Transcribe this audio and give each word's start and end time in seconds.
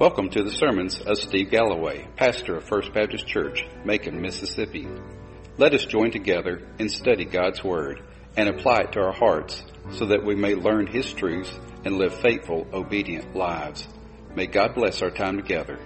Welcome 0.00 0.30
to 0.30 0.42
the 0.42 0.50
sermons 0.50 0.98
of 0.98 1.18
Steve 1.18 1.50
Galloway, 1.50 2.08
pastor 2.16 2.56
of 2.56 2.64
First 2.64 2.94
Baptist 2.94 3.26
Church, 3.26 3.66
Macon, 3.84 4.22
Mississippi. 4.22 4.88
Let 5.58 5.74
us 5.74 5.84
join 5.84 6.10
together 6.10 6.66
and 6.78 6.90
study 6.90 7.26
God's 7.26 7.62
Word 7.62 8.00
and 8.34 8.48
apply 8.48 8.78
it 8.78 8.92
to 8.92 9.00
our 9.00 9.12
hearts 9.12 9.62
so 9.90 10.06
that 10.06 10.24
we 10.24 10.34
may 10.34 10.54
learn 10.54 10.86
His 10.86 11.12
truths 11.12 11.52
and 11.84 11.98
live 11.98 12.14
faithful, 12.14 12.66
obedient 12.72 13.36
lives. 13.36 13.86
May 14.34 14.46
God 14.46 14.74
bless 14.74 15.02
our 15.02 15.10
time 15.10 15.36
together. 15.36 15.78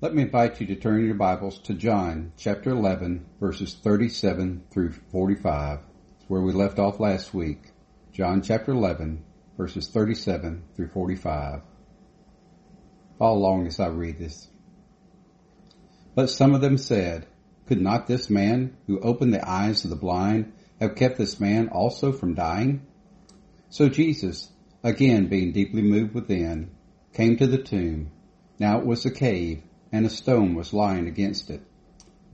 Let 0.00 0.16
me 0.16 0.24
invite 0.24 0.60
you 0.60 0.66
to 0.66 0.74
turn 0.74 1.06
your 1.06 1.14
Bibles 1.14 1.60
to 1.60 1.74
John 1.74 2.32
chapter 2.36 2.70
11 2.70 3.24
verses 3.38 3.72
37 3.84 4.64
through 4.72 4.94
45. 5.12 5.78
It's 6.18 6.28
where 6.28 6.42
we 6.42 6.52
left 6.52 6.80
off 6.80 6.98
last 6.98 7.32
week. 7.32 7.70
John 8.12 8.42
chapter 8.42 8.72
11 8.72 9.22
verses 9.56 9.88
37 9.88 10.64
through 10.74 10.88
45. 10.88 11.62
Follow 13.18 13.38
along 13.38 13.66
as 13.66 13.80
I 13.80 13.88
read 13.88 14.18
this. 14.18 14.48
But 16.14 16.30
some 16.30 16.54
of 16.54 16.60
them 16.60 16.78
said, 16.78 17.26
Could 17.66 17.80
not 17.80 18.06
this 18.06 18.28
man 18.28 18.76
who 18.86 19.00
opened 19.00 19.32
the 19.32 19.48
eyes 19.48 19.84
of 19.84 19.90
the 19.90 19.96
blind 19.96 20.52
have 20.80 20.94
kept 20.94 21.18
this 21.18 21.40
man 21.40 21.68
also 21.68 22.12
from 22.12 22.34
dying? 22.34 22.86
So 23.70 23.88
Jesus, 23.88 24.50
again 24.82 25.28
being 25.28 25.52
deeply 25.52 25.82
moved 25.82 26.14
within, 26.14 26.70
came 27.12 27.36
to 27.38 27.46
the 27.46 27.62
tomb. 27.62 28.10
Now 28.58 28.78
it 28.78 28.86
was 28.86 29.04
a 29.04 29.10
cave, 29.10 29.62
and 29.92 30.04
a 30.04 30.10
stone 30.10 30.54
was 30.54 30.72
lying 30.72 31.06
against 31.06 31.50
it. 31.50 31.62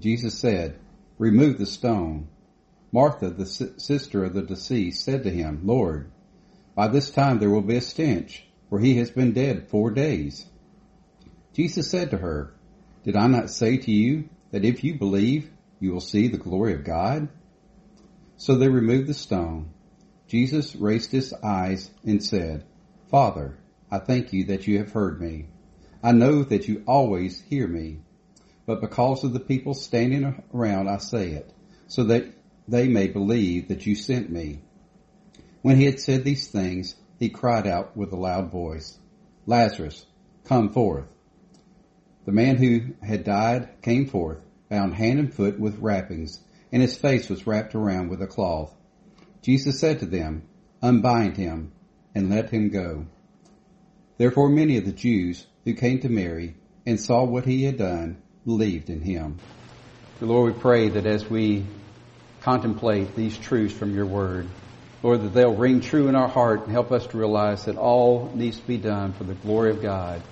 Jesus 0.01 0.39
said, 0.39 0.79
Remove 1.19 1.59
the 1.59 1.67
stone. 1.67 2.29
Martha, 2.91 3.31
the 3.31 3.47
sister 3.47 4.25
of 4.25 4.35
the 4.35 4.43
deceased, 4.43 5.05
said 5.05 5.23
to 5.23 5.31
him, 5.31 5.61
Lord, 5.65 6.11
by 6.75 6.89
this 6.89 7.11
time 7.11 7.39
there 7.39 7.51
will 7.51 7.63
be 7.63 7.77
a 7.77 7.81
stench, 7.81 8.45
for 8.69 8.79
he 8.79 8.97
has 8.97 9.11
been 9.11 9.33
dead 9.33 9.69
four 9.69 9.91
days. 9.91 10.47
Jesus 11.53 11.91
said 11.91 12.11
to 12.11 12.19
her, 12.19 12.55
Did 13.05 13.17
I 13.17 13.27
not 13.27 13.51
say 13.51 13.77
to 13.77 13.91
you 13.91 14.29
that 14.51 14.65
if 14.65 14.83
you 14.83 14.95
believe, 14.95 15.51
you 15.81 15.93
will 15.93 16.01
see 16.01 16.29
the 16.29 16.39
glory 16.39 16.75
of 16.75 16.85
God? 16.85 17.29
So 18.37 18.57
they 18.57 18.69
removed 18.69 19.09
the 19.09 19.15
stone. 19.15 19.71
Jesus 20.27 20.75
raised 20.75 21.13
his 21.13 21.35
eyes 21.35 21.91
and 22.05 22.25
said, 22.25 22.65
Father, 23.11 23.59
I 23.91 23.99
thank 23.99 24.33
you 24.33 24.45
that 24.47 24.67
you 24.67 24.79
have 24.79 24.93
heard 24.93 25.21
me. 25.21 25.49
I 26.03 26.13
know 26.13 26.43
that 26.43 26.67
you 26.67 26.83
always 26.87 27.41
hear 27.43 27.69
me, 27.69 28.01
but 28.65 28.81
because 28.81 29.23
of 29.23 29.35
the 29.35 29.41
people 29.41 29.75
standing 29.75 30.43
around, 30.55 30.89
I 30.89 30.97
say 30.97 31.33
it, 31.33 31.53
so 31.87 32.05
that 32.05 32.25
they 32.67 32.89
may 32.89 33.09
believe 33.09 33.69
that 33.69 33.87
you 33.87 33.95
sent 33.95 34.31
me. 34.31 34.63
When 35.63 35.77
he 35.77 35.85
had 35.85 36.01
said 36.01 36.25
these 36.25 36.49
things, 36.49 36.97
he 37.19 37.29
cried 37.29 37.69
out 37.69 37.97
with 37.97 38.13
a 38.13 38.17
loud 38.17 38.51
voice, 38.51 38.99
Lazarus, 39.47 40.05
come 40.45 40.71
forth. 40.71 41.07
The 42.25 42.33
man 42.33 42.57
who 42.57 42.95
had 43.01 43.25
died 43.25 43.81
came 43.81 44.07
forth, 44.07 44.39
bound 44.69 44.95
hand 44.95 45.21
and 45.21 45.33
foot 45.33 45.59
with 45.59 45.79
wrappings, 45.79 46.41
and 46.73 46.83
his 46.83 46.97
face 46.97 47.29
was 47.29 47.47
wrapped 47.47 47.77
around 47.77 48.09
with 48.09 48.21
a 48.23 48.27
cloth. 48.27 48.75
Jesus 49.41 49.79
said 49.79 50.01
to 50.01 50.07
them, 50.07 50.43
Unbind 50.83 51.37
him, 51.37 51.73
and 52.15 52.29
let 52.29 52.51
him 52.51 52.69
go. 52.69 53.07
Therefore 54.19 54.49
many 54.49 54.79
of 54.79 54.85
the 54.85 54.93
Jews 54.93 55.47
who 55.65 55.75
came 55.75 56.01
to 56.01 56.09
Mary 56.09 56.57
and 56.85 56.99
saw 56.99 57.25
what 57.25 57.45
he 57.45 57.65
had 57.65 57.79
done 57.79 58.21
believed 58.45 58.91
in 58.91 59.01
him. 59.01 59.39
The 60.19 60.27
Lord, 60.27 60.55
we 60.55 60.61
pray 60.61 60.89
that 60.89 61.07
as 61.07 61.29
we 61.29 61.65
contemplate 62.41 63.15
these 63.15 63.37
truths 63.39 63.75
from 63.75 63.95
your 63.95 64.07
word, 64.07 64.49
Lord, 65.03 65.23
that 65.23 65.35
they'll 65.35 65.55
ring 65.55 65.81
true 65.81 66.09
in 66.09 66.15
our 66.15 66.29
heart 66.29 66.63
and 66.63 66.71
help 66.71 66.93
us 66.93 67.07
to 67.09 67.19
realize 67.19 67.65
that 67.65 67.77
all 67.77 68.31
needs 68.35 68.59
to 68.61 68.67
be 68.67 68.77
done 68.77 69.13
for 69.13 69.25
the 69.25 69.35
glory 69.35 69.71
of 69.71 69.83
God. 69.83 70.23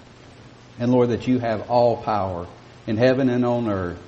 And 0.79 0.93
Lord, 0.93 1.11
that 1.11 1.27
you 1.27 1.39
have 1.39 1.69
all 1.69 1.97
power 1.97 2.47
in 2.87 2.97
heaven 2.97 3.29
and 3.29 3.45
on 3.45 3.69
earth. 3.69 3.99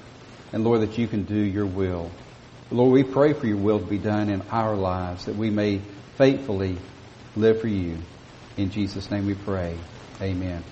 And 0.52 0.64
Lord, 0.64 0.82
that 0.82 0.98
you 0.98 1.08
can 1.08 1.24
do 1.24 1.36
your 1.36 1.66
will. 1.66 2.10
Lord, 2.70 2.92
we 2.92 3.02
pray 3.02 3.32
for 3.32 3.46
your 3.46 3.56
will 3.56 3.80
to 3.80 3.84
be 3.84 3.98
done 3.98 4.30
in 4.30 4.42
our 4.50 4.76
lives, 4.76 5.26
that 5.26 5.36
we 5.36 5.50
may 5.50 5.80
faithfully 6.16 6.78
live 7.36 7.60
for 7.60 7.68
you. 7.68 7.98
In 8.56 8.70
Jesus' 8.70 9.10
name 9.10 9.26
we 9.26 9.34
pray. 9.34 9.76
Amen. 10.20 10.62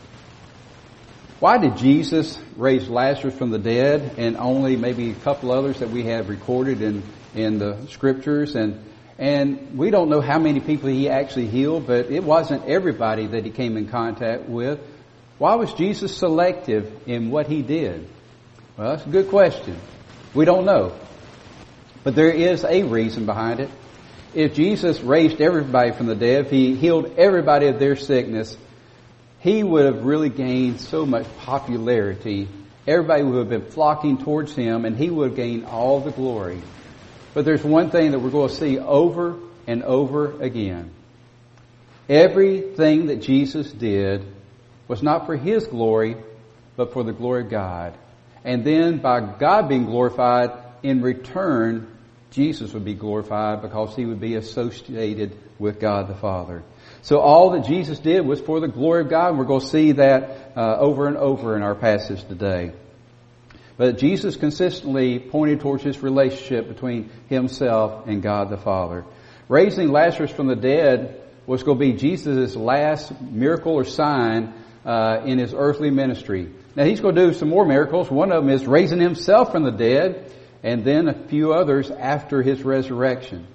Why 1.41 1.59
did 1.59 1.78
Jesus 1.78 2.38
raise 2.56 2.88
Lazarus 2.88 3.34
from 3.34 3.50
the 3.50 3.59
dead 3.59 4.16
and 4.19 4.37
only 4.37 4.76
maybe 4.76 5.10
a 5.10 5.14
couple 5.14 5.50
others 5.50 5.81
that 5.81 5.91
we 5.91 6.04
have 6.04 6.28
recorded 6.28 6.82
in, 6.82 7.03
in 7.34 7.59
the 7.59 7.87
scriptures? 7.88 8.54
And 8.54 8.84
and 9.20 9.76
we 9.76 9.91
don't 9.91 10.08
know 10.08 10.22
how 10.22 10.38
many 10.38 10.60
people 10.60 10.88
he 10.88 11.10
actually 11.10 11.47
healed, 11.47 11.86
but 11.86 12.06
it 12.06 12.25
wasn't 12.25 12.64
everybody 12.64 13.26
that 13.26 13.44
he 13.44 13.50
came 13.50 13.76
in 13.76 13.86
contact 13.86 14.48
with. 14.48 14.81
Why 15.36 15.56
was 15.56 15.75
Jesus 15.75 16.16
selective 16.16 16.91
in 17.06 17.31
what 17.31 17.47
he 17.47 17.60
did? 17.60 18.08
Well, 18.78 18.97
that's 18.97 19.06
a 19.06 19.10
good 19.10 19.28
question. 19.28 19.76
We 20.32 20.47
don't 20.47 20.64
know. 20.64 20.94
But 22.03 22.14
there 22.14 22.31
is 22.31 22.64
a 22.64 22.82
reason 22.84 23.26
behind 23.26 23.60
it. 23.60 23.69
If 24.32 24.54
Jesus 24.54 25.00
raised 25.00 25.42
everybody 25.42 25.92
from 25.92 26.06
the 26.06 26.14
dead, 26.14 26.47
if 26.47 26.50
he 26.50 26.75
healed 26.75 27.19
everybody 27.19 27.66
of 27.66 27.78
their 27.78 27.97
sickness, 27.97 28.56
he 29.41 29.62
would 29.62 29.84
have 29.84 30.02
really 30.02 30.31
gained 30.31 30.81
so 30.81 31.04
much 31.04 31.26
popularity. 31.41 32.48
Everybody 32.87 33.25
would 33.25 33.38
have 33.38 33.50
been 33.50 33.70
flocking 33.70 34.16
towards 34.16 34.54
him 34.54 34.87
and 34.87 34.97
he 34.97 35.10
would 35.10 35.31
have 35.31 35.37
gained 35.37 35.66
all 35.66 36.00
the 36.00 36.10
glory. 36.10 36.62
But 37.34 37.44
there's 37.44 37.62
one 37.62 37.91
thing 37.91 38.10
that 38.10 38.18
we're 38.18 38.30
going 38.30 38.48
to 38.48 38.54
see 38.54 38.78
over 38.78 39.38
and 39.66 39.82
over 39.82 40.41
again. 40.41 40.91
Everything 42.08 43.06
that 43.06 43.22
Jesus 43.22 43.70
did 43.70 44.26
was 44.88 45.02
not 45.02 45.26
for 45.26 45.36
His 45.36 45.66
glory, 45.66 46.16
but 46.76 46.92
for 46.92 47.04
the 47.04 47.12
glory 47.12 47.44
of 47.44 47.50
God. 47.50 47.96
And 48.44 48.64
then 48.64 48.98
by 48.98 49.20
God 49.20 49.69
being 49.69 49.84
glorified, 49.84 50.50
in 50.82 51.02
return, 51.02 51.86
Jesus 52.30 52.72
would 52.72 52.84
be 52.84 52.94
glorified 52.94 53.62
because 53.62 53.94
He 53.94 54.06
would 54.06 54.20
be 54.20 54.34
associated 54.34 55.36
with 55.58 55.78
God 55.78 56.08
the 56.08 56.14
Father. 56.14 56.62
So 57.02 57.19
all 57.19 57.50
that 57.50 57.66
Jesus 57.66 57.98
did 57.98 58.26
was 58.26 58.40
for 58.40 58.60
the 58.60 58.69
glory 58.69 59.02
of 59.02 59.10
God, 59.10 59.30
and 59.30 59.38
we're 59.38 59.44
going 59.44 59.60
to 59.60 59.66
see 59.66 59.92
that 59.92 60.52
uh, 60.56 60.78
over 60.78 61.06
and 61.06 61.16
over 61.16 61.56
in 61.56 61.62
our 61.62 61.74
passage 61.74 62.24
today. 62.24 62.72
But 63.80 63.96
Jesus 63.96 64.36
consistently 64.36 65.18
pointed 65.18 65.60
towards 65.60 65.82
his 65.82 66.02
relationship 66.02 66.68
between 66.68 67.08
himself 67.30 68.06
and 68.06 68.22
God 68.22 68.50
the 68.50 68.58
Father. 68.58 69.06
Raising 69.48 69.88
Lazarus 69.88 70.30
from 70.30 70.48
the 70.48 70.54
dead 70.54 71.18
was 71.46 71.62
going 71.62 71.78
to 71.78 71.84
be 71.86 71.94
Jesus' 71.94 72.54
last 72.54 73.19
miracle 73.22 73.72
or 73.72 73.86
sign 73.86 74.52
uh, 74.84 75.22
in 75.24 75.38
his 75.38 75.54
earthly 75.54 75.88
ministry. 75.88 76.52
Now 76.76 76.84
he's 76.84 77.00
going 77.00 77.14
to 77.14 77.28
do 77.28 77.32
some 77.32 77.48
more 77.48 77.64
miracles. 77.64 78.10
One 78.10 78.32
of 78.32 78.44
them 78.44 78.52
is 78.52 78.66
raising 78.66 79.00
himself 79.00 79.50
from 79.50 79.62
the 79.62 79.70
dead, 79.70 80.30
and 80.62 80.84
then 80.84 81.08
a 81.08 81.14
few 81.28 81.54
others 81.54 81.90
after 81.90 82.42
his 82.42 82.62
resurrection. 82.62 83.46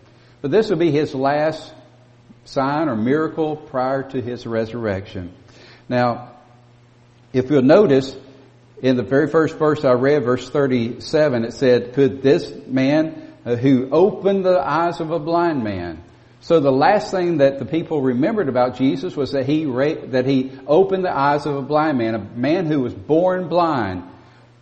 But 0.41 0.49
this 0.49 0.71
will 0.71 0.77
be 0.77 0.89
his 0.89 1.13
last 1.13 1.71
sign 2.45 2.89
or 2.89 2.95
miracle 2.95 3.57
prior 3.57 4.01
to 4.09 4.19
his 4.19 4.47
resurrection. 4.47 5.35
Now, 5.87 6.31
if 7.31 7.51
you'll 7.51 7.61
notice, 7.61 8.17
in 8.85 8.97
the 8.97 9.03
very 9.03 9.27
first 9.27 9.57
verse 9.57 9.83
I 9.83 9.93
read, 9.93 10.25
verse 10.25 10.47
37, 10.47 11.45
it 11.45 11.53
said, 11.53 11.93
could 11.93 12.21
this 12.21 12.53
man 12.67 13.33
uh, 13.43 13.55
who 13.55 13.89
opened 13.89 14.45
the 14.45 14.59
eyes 14.59 14.99
of 14.99 15.09
a 15.09 15.17
blind 15.17 15.63
man. 15.63 16.03
So 16.41 16.59
the 16.59 16.71
last 16.71 17.09
thing 17.09 17.39
that 17.39 17.57
the 17.57 17.65
people 17.65 17.99
remembered 17.99 18.47
about 18.47 18.77
Jesus 18.77 19.15
was 19.15 19.31
that 19.31 19.47
he, 19.47 19.65
that 19.65 20.27
he 20.27 20.51
opened 20.67 21.03
the 21.03 21.17
eyes 21.17 21.47
of 21.47 21.55
a 21.55 21.63
blind 21.63 21.97
man, 21.97 22.13
a 22.13 22.19
man 22.19 22.67
who 22.67 22.81
was 22.81 22.93
born 22.93 23.47
blind. 23.47 24.03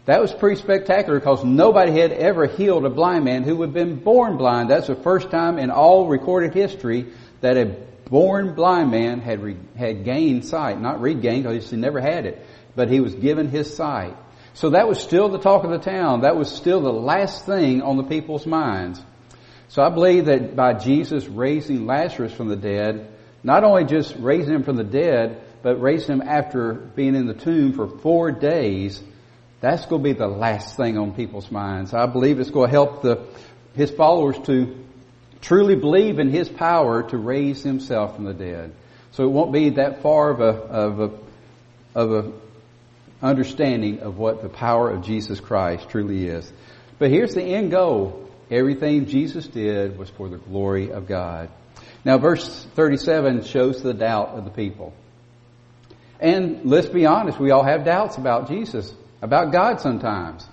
That 0.05 0.21
was 0.21 0.33
pretty 0.33 0.61
spectacular 0.61 1.19
because 1.19 1.43
nobody 1.43 1.91
had 1.91 2.13
ever 2.13 2.45
healed 2.45 2.85
a 2.85 2.89
blind 2.89 3.25
man 3.25 3.43
who 3.43 3.61
had 3.61 3.73
been 3.73 3.97
born 3.97 4.37
blind. 4.37 4.69
That's 4.69 4.87
the 4.87 4.95
first 4.95 5.31
time 5.31 5.59
in 5.59 5.69
all 5.69 6.07
recorded 6.07 6.53
history 6.53 7.07
that 7.41 7.57
a 7.57 7.75
born 8.09 8.55
blind 8.55 8.89
man 8.89 9.19
had, 9.19 9.43
re, 9.43 9.57
had 9.77 10.05
gained 10.05 10.45
sight. 10.45 10.79
Not 10.79 11.01
regained 11.01 11.43
because 11.43 11.69
he 11.69 11.75
never 11.75 11.99
had 11.99 12.25
it 12.25 12.45
but 12.75 12.89
he 12.89 12.99
was 12.99 13.15
given 13.15 13.49
his 13.49 13.75
sight. 13.75 14.15
So 14.53 14.71
that 14.71 14.87
was 14.87 14.99
still 14.99 15.29
the 15.29 15.39
talk 15.39 15.63
of 15.63 15.71
the 15.71 15.79
town. 15.79 16.21
That 16.21 16.35
was 16.35 16.53
still 16.53 16.81
the 16.81 16.93
last 16.93 17.45
thing 17.45 17.81
on 17.81 17.97
the 17.97 18.03
people's 18.03 18.45
minds. 18.45 19.01
So 19.69 19.81
I 19.81 19.89
believe 19.89 20.25
that 20.25 20.55
by 20.55 20.73
Jesus 20.73 21.25
raising 21.27 21.87
Lazarus 21.87 22.33
from 22.33 22.49
the 22.49 22.55
dead, 22.55 23.07
not 23.43 23.63
only 23.63 23.85
just 23.85 24.15
raising 24.17 24.53
him 24.53 24.63
from 24.63 24.75
the 24.75 24.83
dead, 24.83 25.41
but 25.63 25.81
raising 25.81 26.15
him 26.15 26.21
after 26.21 26.73
being 26.73 27.15
in 27.15 27.25
the 27.25 27.33
tomb 27.33 27.73
for 27.73 27.87
four 27.87 28.31
days, 28.31 29.01
that's 29.61 29.85
going 29.85 30.03
to 30.03 30.09
be 30.09 30.13
the 30.13 30.27
last 30.27 30.77
thing 30.77 30.97
on 30.97 31.13
people's 31.13 31.49
minds. 31.49 31.93
I 31.93 32.05
believe 32.05 32.39
it's 32.39 32.51
going 32.51 32.69
to 32.69 32.71
help 32.71 33.01
the, 33.01 33.25
his 33.75 33.89
followers 33.89 34.37
to 34.45 34.77
truly 35.41 35.75
believe 35.75 36.19
in 36.19 36.29
his 36.29 36.47
power 36.49 37.03
to 37.09 37.17
raise 37.17 37.63
himself 37.63 38.15
from 38.15 38.25
the 38.25 38.33
dead. 38.33 38.73
So 39.11 39.23
it 39.23 39.31
won't 39.31 39.51
be 39.51 39.69
that 39.71 40.01
far 40.01 40.31
of 40.31 40.39
a, 40.39 40.45
of 40.45 40.99
a, 40.99 41.11
of 41.95 42.11
a 42.11 42.31
understanding 43.23 44.01
of 44.01 44.17
what 44.17 44.43
the 44.43 44.49
power 44.49 44.91
of 44.91 45.03
Jesus 45.03 45.39
Christ 45.39 45.89
truly 45.89 46.27
is. 46.27 46.51
But 46.99 47.09
here's 47.09 47.33
the 47.33 47.43
end 47.43 47.71
goal. 47.71 48.29
Everything 48.51 49.07
Jesus 49.07 49.47
did 49.47 49.97
was 49.97 50.09
for 50.09 50.29
the 50.29 50.37
glory 50.37 50.91
of 50.91 51.07
God. 51.07 51.49
Now 52.05 52.17
verse 52.17 52.65
37 52.75 53.45
shows 53.45 53.81
the 53.81 53.93
doubt 53.93 54.29
of 54.29 54.43
the 54.43 54.51
people. 54.51 54.93
And 56.19 56.65
let's 56.65 56.87
be 56.87 57.05
honest, 57.05 57.39
we 57.39 57.51
all 57.51 57.63
have 57.63 57.85
doubts 57.85 58.17
about 58.17 58.49
Jesus, 58.49 58.93
about 59.21 59.51
God 59.51 59.81
sometimes. 59.81 60.47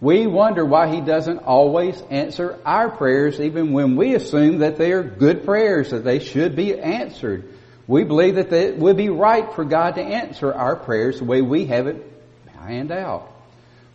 We 0.00 0.26
wonder 0.26 0.64
why 0.64 0.92
He 0.92 1.00
doesn't 1.00 1.38
always 1.38 2.00
answer 2.10 2.58
our 2.64 2.90
prayers 2.90 3.40
even 3.40 3.72
when 3.72 3.96
we 3.96 4.14
assume 4.14 4.58
that 4.58 4.76
they 4.76 4.92
are 4.92 5.02
good 5.02 5.44
prayers, 5.44 5.90
that 5.90 6.04
they 6.04 6.18
should 6.18 6.56
be 6.56 6.78
answered. 6.78 7.48
We 7.92 8.04
believe 8.04 8.36
that 8.36 8.50
it 8.50 8.78
would 8.78 8.96
be 8.96 9.10
right 9.10 9.52
for 9.52 9.66
God 9.66 9.96
to 9.96 10.02
answer 10.02 10.50
our 10.50 10.76
prayers 10.76 11.18
the 11.18 11.26
way 11.26 11.42
we 11.42 11.66
have 11.66 11.86
it 11.86 12.02
planned 12.54 12.90
out. 12.90 13.30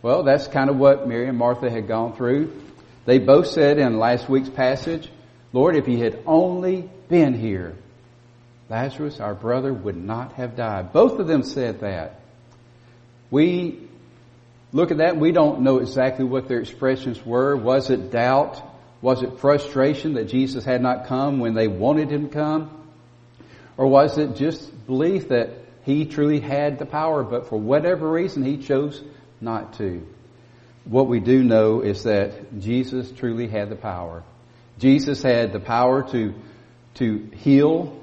Well, 0.02 0.22
that's 0.22 0.46
kind 0.46 0.70
of 0.70 0.76
what 0.76 1.08
Mary 1.08 1.26
and 1.26 1.36
Martha 1.36 1.68
had 1.68 1.88
gone 1.88 2.14
through. 2.14 2.52
They 3.06 3.18
both 3.18 3.48
said 3.48 3.76
in 3.76 3.98
last 3.98 4.28
week's 4.28 4.50
passage, 4.50 5.10
Lord, 5.52 5.74
if 5.74 5.88
you 5.88 5.98
had 5.98 6.22
only 6.26 6.88
been 7.08 7.34
here, 7.34 7.74
Lazarus, 8.68 9.18
our 9.18 9.34
brother, 9.34 9.74
would 9.74 9.96
not 9.96 10.34
have 10.34 10.54
died. 10.54 10.92
Both 10.92 11.18
of 11.18 11.26
them 11.26 11.42
said 11.42 11.80
that. 11.80 12.20
We 13.32 13.80
look 14.72 14.92
at 14.92 14.98
that 14.98 15.14
and 15.14 15.20
we 15.20 15.32
don't 15.32 15.62
know 15.62 15.78
exactly 15.78 16.24
what 16.24 16.46
their 16.46 16.60
expressions 16.60 17.26
were. 17.26 17.56
Was 17.56 17.90
it 17.90 18.12
doubt? 18.12 18.62
Was 19.02 19.24
it 19.24 19.40
frustration 19.40 20.14
that 20.14 20.28
Jesus 20.28 20.64
had 20.64 20.82
not 20.82 21.06
come 21.06 21.40
when 21.40 21.54
they 21.54 21.66
wanted 21.66 22.10
him 22.10 22.28
to 22.28 22.32
come? 22.32 22.77
Or 23.78 23.86
was 23.86 24.18
it 24.18 24.36
just 24.36 24.86
belief 24.86 25.28
that 25.28 25.50
he 25.84 26.04
truly 26.04 26.40
had 26.40 26.78
the 26.78 26.84
power, 26.84 27.24
but 27.24 27.48
for 27.48 27.58
whatever 27.58 28.10
reason 28.10 28.44
he 28.44 28.58
chose 28.58 29.02
not 29.40 29.78
to. 29.78 30.06
What 30.84 31.08
we 31.08 31.20
do 31.20 31.42
know 31.42 31.80
is 31.80 32.02
that 32.02 32.60
Jesus 32.60 33.10
truly 33.10 33.48
had 33.48 33.70
the 33.70 33.76
power. 33.76 34.22
Jesus 34.78 35.22
had 35.22 35.54
the 35.54 35.60
power 35.60 36.02
to, 36.12 36.34
to 36.96 37.30
heal. 37.36 37.98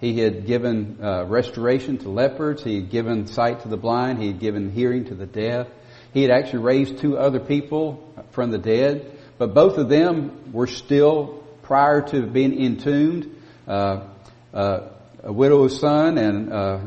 He 0.00 0.18
had 0.18 0.46
given 0.46 0.98
uh, 1.00 1.26
restoration 1.26 1.98
to 1.98 2.08
lepers. 2.08 2.64
He 2.64 2.76
had 2.76 2.90
given 2.90 3.28
sight 3.28 3.62
to 3.62 3.68
the 3.68 3.76
blind. 3.76 4.20
He 4.20 4.28
had 4.28 4.40
given 4.40 4.72
hearing 4.72 5.04
to 5.04 5.14
the 5.14 5.26
deaf. 5.26 5.68
He 6.12 6.22
had 6.22 6.32
actually 6.32 6.64
raised 6.64 6.98
two 6.98 7.16
other 7.16 7.38
people 7.38 8.12
from 8.32 8.50
the 8.50 8.58
dead, 8.58 9.18
but 9.38 9.54
both 9.54 9.78
of 9.78 9.88
them 9.88 10.52
were 10.52 10.66
still, 10.66 11.44
prior 11.62 12.02
to 12.08 12.26
being 12.26 12.60
entombed, 12.60 13.36
uh, 13.68 14.08
uh, 14.52 14.88
a 15.22 15.32
widow's 15.32 15.78
son 15.78 16.18
and 16.18 16.52
uh, 16.52 16.80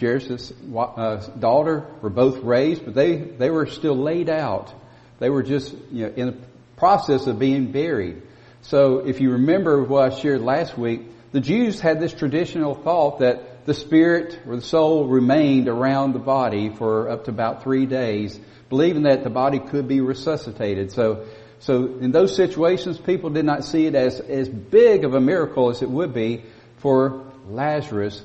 Jairus' 0.00 0.52
uh, 0.74 1.16
daughter 1.38 1.86
were 2.00 2.10
both 2.10 2.38
raised, 2.38 2.84
but 2.84 2.94
they, 2.94 3.16
they 3.16 3.50
were 3.50 3.66
still 3.66 3.96
laid 3.96 4.28
out. 4.28 4.72
They 5.18 5.30
were 5.30 5.42
just 5.42 5.74
you 5.90 6.06
know, 6.06 6.12
in 6.14 6.26
the 6.26 6.36
process 6.76 7.26
of 7.26 7.38
being 7.38 7.72
buried. 7.72 8.22
So 8.62 8.98
if 8.98 9.20
you 9.20 9.32
remember 9.32 9.82
what 9.82 10.12
I 10.12 10.16
shared 10.16 10.40
last 10.40 10.78
week, 10.78 11.02
the 11.32 11.40
Jews 11.40 11.80
had 11.80 12.00
this 12.00 12.12
traditional 12.12 12.74
thought 12.74 13.20
that 13.20 13.66
the 13.66 13.74
spirit 13.74 14.40
or 14.46 14.56
the 14.56 14.62
soul 14.62 15.06
remained 15.06 15.68
around 15.68 16.12
the 16.12 16.18
body 16.18 16.70
for 16.70 17.08
up 17.08 17.24
to 17.24 17.30
about 17.30 17.62
three 17.62 17.86
days, 17.86 18.38
believing 18.68 19.04
that 19.04 19.24
the 19.24 19.30
body 19.30 19.58
could 19.58 19.86
be 19.86 20.00
resuscitated. 20.00 20.92
So, 20.92 21.26
so 21.58 21.98
in 22.00 22.10
those 22.10 22.34
situations, 22.34 22.98
people 22.98 23.30
did 23.30 23.44
not 23.44 23.64
see 23.64 23.86
it 23.86 23.94
as, 23.94 24.20
as 24.20 24.48
big 24.48 25.04
of 25.04 25.14
a 25.14 25.20
miracle 25.20 25.70
as 25.70 25.82
it 25.82 25.90
would 25.90 26.14
be 26.14 26.44
for 26.80 27.24
Lazarus, 27.48 28.22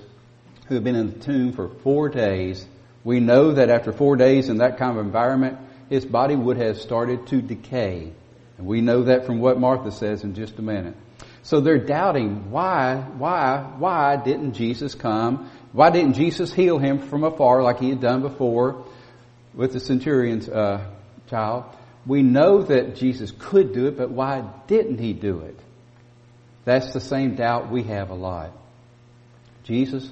who 0.67 0.75
had 0.75 0.83
been 0.83 0.95
in 0.95 1.13
the 1.13 1.19
tomb 1.19 1.53
for 1.53 1.69
four 1.69 2.09
days, 2.09 2.65
we 3.03 3.19
know 3.19 3.53
that 3.53 3.69
after 3.69 3.91
four 3.91 4.15
days 4.15 4.49
in 4.49 4.57
that 4.57 4.77
kind 4.77 4.97
of 4.97 5.05
environment, 5.05 5.59
his 5.89 6.05
body 6.05 6.35
would 6.35 6.57
have 6.57 6.77
started 6.77 7.27
to 7.27 7.41
decay. 7.41 8.11
And 8.57 8.65
we 8.65 8.81
know 8.81 9.03
that 9.03 9.25
from 9.25 9.39
what 9.39 9.59
Martha 9.59 9.91
says 9.91 10.23
in 10.23 10.33
just 10.33 10.57
a 10.57 10.61
minute. 10.61 10.95
So 11.43 11.59
they're 11.59 11.77
doubting 11.77 12.49
why, 12.49 12.95
why, 12.95 13.59
why 13.77 14.15
didn't 14.15 14.53
Jesus 14.53 14.95
come? 14.95 15.51
Why 15.73 15.91
didn't 15.91 16.13
Jesus 16.13 16.51
heal 16.51 16.79
him 16.79 16.99
from 16.99 17.23
afar 17.23 17.61
like 17.61 17.79
he 17.79 17.89
had 17.89 18.01
done 18.01 18.21
before 18.21 18.83
with 19.53 19.73
the 19.73 19.79
centurion's 19.79 20.49
uh, 20.49 20.83
child? 21.29 21.65
We 22.07 22.23
know 22.23 22.63
that 22.63 22.95
Jesus 22.95 23.31
could 23.37 23.73
do 23.73 23.87
it, 23.87 23.97
but 23.97 24.09
why 24.09 24.43
didn't 24.67 24.99
he 24.99 25.13
do 25.13 25.41
it? 25.41 25.59
That's 26.65 26.93
the 26.93 26.99
same 26.99 27.35
doubt 27.35 27.71
we 27.71 27.83
have 27.83 28.09
a 28.09 28.15
lot. 28.15 28.51
Jesus, 29.63 30.09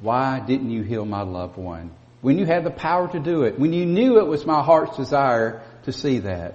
why 0.00 0.40
didn't 0.40 0.70
you 0.70 0.82
heal 0.82 1.04
my 1.04 1.22
loved 1.22 1.56
one? 1.56 1.92
When 2.20 2.38
you 2.38 2.46
had 2.46 2.64
the 2.64 2.70
power 2.70 3.08
to 3.08 3.20
do 3.20 3.42
it, 3.42 3.58
when 3.58 3.72
you 3.72 3.86
knew 3.86 4.18
it 4.18 4.26
was 4.26 4.44
my 4.44 4.62
heart's 4.62 4.96
desire 4.96 5.62
to 5.84 5.92
see 5.92 6.20
that. 6.20 6.54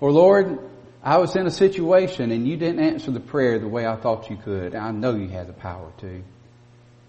Or 0.00 0.12
Lord, 0.12 0.58
I 1.02 1.18
was 1.18 1.36
in 1.36 1.46
a 1.46 1.50
situation 1.50 2.30
and 2.30 2.46
you 2.46 2.56
didn't 2.56 2.80
answer 2.80 3.10
the 3.10 3.20
prayer 3.20 3.58
the 3.58 3.68
way 3.68 3.86
I 3.86 3.96
thought 3.96 4.30
you 4.30 4.36
could. 4.36 4.74
I 4.74 4.90
know 4.90 5.14
you 5.14 5.28
had 5.28 5.46
the 5.46 5.52
power 5.52 5.92
to. 5.98 6.22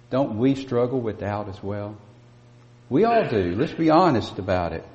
Don't 0.09 0.37
we 0.39 0.55
struggle 0.55 0.99
with 0.99 1.19
doubt 1.19 1.49
as 1.49 1.61
well? 1.61 1.95
We 2.89 3.03
all 3.03 3.27
do. 3.27 3.55
Let's 3.55 3.73
be 3.73 3.91
honest 3.91 4.39
about 4.39 4.73
it. 4.73 4.85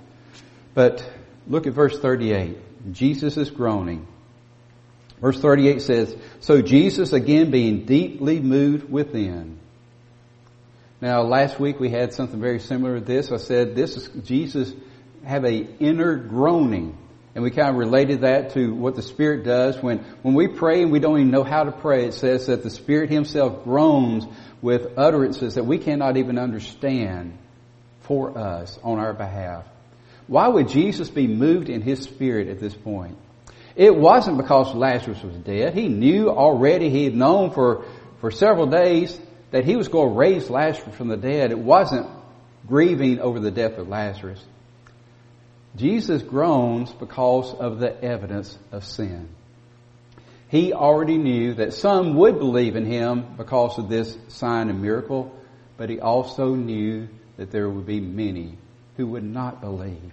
But 0.74 1.08
look 1.46 1.66
at 1.66 1.72
verse 1.72 1.98
38. 1.98 2.92
Jesus 2.92 3.36
is 3.36 3.50
groaning. 3.50 4.06
Verse 5.24 5.40
38 5.40 5.80
says, 5.80 6.14
So 6.40 6.60
Jesus 6.60 7.14
again 7.14 7.50
being 7.50 7.86
deeply 7.86 8.40
moved 8.40 8.90
within. 8.90 9.58
Now 11.00 11.22
last 11.22 11.58
week 11.58 11.80
we 11.80 11.88
had 11.88 12.12
something 12.12 12.38
very 12.38 12.60
similar 12.60 12.98
to 12.98 13.04
this. 13.06 13.32
I 13.32 13.38
said 13.38 13.74
this 13.74 13.96
is 13.96 14.26
Jesus 14.26 14.70
have 15.24 15.46
a 15.46 15.56
inner 15.78 16.16
groaning. 16.16 16.98
And 17.34 17.42
we 17.42 17.50
kind 17.50 17.70
of 17.70 17.76
related 17.76 18.20
that 18.20 18.52
to 18.52 18.74
what 18.74 18.96
the 18.96 19.02
Spirit 19.02 19.46
does 19.46 19.82
when, 19.82 20.00
when 20.20 20.34
we 20.34 20.46
pray 20.46 20.82
and 20.82 20.92
we 20.92 21.00
don't 21.00 21.18
even 21.18 21.30
know 21.30 21.42
how 21.42 21.64
to 21.64 21.72
pray. 21.72 22.04
It 22.04 22.12
says 22.12 22.48
that 22.48 22.62
the 22.62 22.68
Spirit 22.68 23.08
Himself 23.08 23.64
groans 23.64 24.26
with 24.60 24.98
utterances 24.98 25.54
that 25.54 25.64
we 25.64 25.78
cannot 25.78 26.18
even 26.18 26.38
understand 26.38 27.38
for 28.00 28.36
us 28.36 28.78
on 28.82 28.98
our 28.98 29.14
behalf. 29.14 29.64
Why 30.26 30.48
would 30.48 30.68
Jesus 30.68 31.08
be 31.08 31.26
moved 31.26 31.70
in 31.70 31.80
His 31.80 32.02
Spirit 32.02 32.48
at 32.48 32.60
this 32.60 32.74
point? 32.74 33.16
It 33.76 33.94
wasn't 33.94 34.36
because 34.36 34.74
Lazarus 34.74 35.22
was 35.22 35.34
dead. 35.36 35.74
He 35.74 35.88
knew 35.88 36.30
already, 36.30 36.90
he 36.90 37.04
had 37.04 37.14
known 37.14 37.50
for, 37.50 37.84
for 38.20 38.30
several 38.30 38.66
days 38.66 39.18
that 39.50 39.64
he 39.64 39.76
was 39.76 39.88
going 39.88 40.10
to 40.10 40.18
raise 40.18 40.48
Lazarus 40.48 40.96
from 40.96 41.08
the 41.08 41.16
dead. 41.16 41.50
It 41.50 41.58
wasn't 41.58 42.08
grieving 42.66 43.20
over 43.20 43.40
the 43.40 43.50
death 43.50 43.78
of 43.78 43.88
Lazarus. 43.88 44.42
Jesus 45.76 46.22
groans 46.22 46.92
because 46.92 47.52
of 47.52 47.80
the 47.80 48.02
evidence 48.02 48.56
of 48.70 48.84
sin. 48.84 49.28
He 50.48 50.72
already 50.72 51.18
knew 51.18 51.54
that 51.54 51.74
some 51.74 52.14
would 52.14 52.38
believe 52.38 52.76
in 52.76 52.86
him 52.86 53.34
because 53.36 53.76
of 53.78 53.88
this 53.88 54.16
sign 54.28 54.70
and 54.70 54.82
miracle, 54.82 55.36
but 55.76 55.90
he 55.90 55.98
also 55.98 56.54
knew 56.54 57.08
that 57.36 57.50
there 57.50 57.68
would 57.68 57.86
be 57.86 58.00
many 58.00 58.56
who 58.96 59.08
would 59.08 59.24
not 59.24 59.60
believe. 59.60 60.12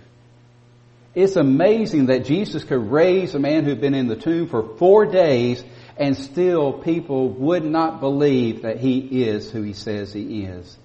It's 1.14 1.36
amazing 1.36 2.06
that 2.06 2.26
Jesus 2.26 2.64
could 2.64 2.90
raise 2.90 3.36
a 3.36 3.40
man 3.40 3.66
who'd 3.66 3.82
been 3.82 3.94
in 3.94 4.08
the 4.08 4.16
tomb 4.16 4.48
for 4.48 4.78
four 4.78 5.06
days 5.06 5.64
and 5.98 6.16
still 6.16 6.74
people 6.74 7.30
would 7.30 7.66
not 7.66 8.00
believe 8.00 8.62
that 8.62 8.80
he 8.80 9.00
is 9.24 9.52
who 9.52 9.62
he 9.62 9.74
says 9.74 10.14
he 10.14 10.44
is. 10.44 10.78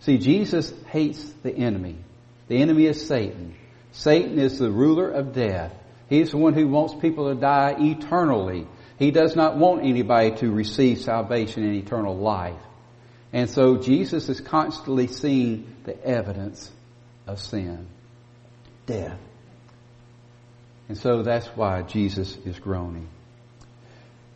See, 0.00 0.18
Jesus 0.18 0.72
hates 0.86 1.22
the 1.42 1.52
enemy. 1.52 1.96
The 2.46 2.62
enemy 2.62 2.86
is 2.86 3.06
Satan. 3.06 3.56
Satan 3.90 4.38
is 4.38 4.58
the 4.58 4.70
ruler 4.70 5.10
of 5.10 5.32
death. 5.32 5.74
He's 6.08 6.30
the 6.30 6.38
one 6.38 6.54
who 6.54 6.68
wants 6.68 6.94
people 6.94 7.28
to 7.28 7.38
die 7.38 7.74
eternally. 7.78 8.66
He 8.98 9.10
does 9.10 9.34
not 9.34 9.56
want 9.56 9.84
anybody 9.84 10.36
to 10.36 10.50
receive 10.50 11.00
salvation 11.00 11.64
and 11.64 11.74
eternal 11.74 12.16
life. 12.16 12.60
And 13.32 13.50
so 13.50 13.76
Jesus 13.76 14.28
is 14.28 14.40
constantly 14.40 15.08
seeing 15.08 15.74
the 15.84 16.00
evidence 16.04 16.70
of 17.26 17.40
sin. 17.40 17.88
Death. 18.86 19.18
And 20.88 20.96
so 20.96 21.22
that's 21.22 21.46
why 21.48 21.82
Jesus 21.82 22.36
is 22.44 22.58
groaning. 22.58 23.08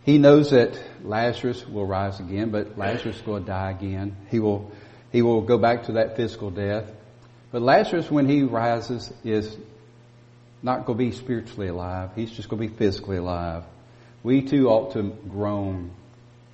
He 0.05 0.19
knows 0.19 0.51
that 0.51 0.79
Lazarus 1.03 1.67
will 1.67 1.87
rise 1.87 2.21
again, 2.21 2.51
but 2.51 2.77
Lazarus 2.77 3.17
is 3.17 3.23
going 3.23 3.45
to 3.45 3.49
die 3.49 3.71
again. 3.71 4.17
He 4.31 4.39
will, 4.39 4.71
he 5.11 5.23
will 5.23 5.41
go 5.43 5.59
back 5.59 5.85
to 5.85 5.93
that 5.93 6.17
physical 6.17 6.51
death. 6.51 6.91
But 7.53 7.63
Lazarus, 7.63 8.11
when 8.11 8.29
he 8.29 8.43
rises, 8.43 9.13
is 9.25 9.57
not 10.63 10.85
going 10.85 10.99
to 10.99 11.05
be 11.05 11.13
spiritually 11.13 11.69
alive. 11.69 12.11
He's 12.15 12.31
just 12.31 12.49
going 12.49 12.63
to 12.63 12.69
be 12.69 12.77
physically 12.77 13.17
alive. 13.17 13.65
We 14.23 14.43
too 14.43 14.69
ought 14.69 14.93
to 14.93 15.03
groan 15.03 15.93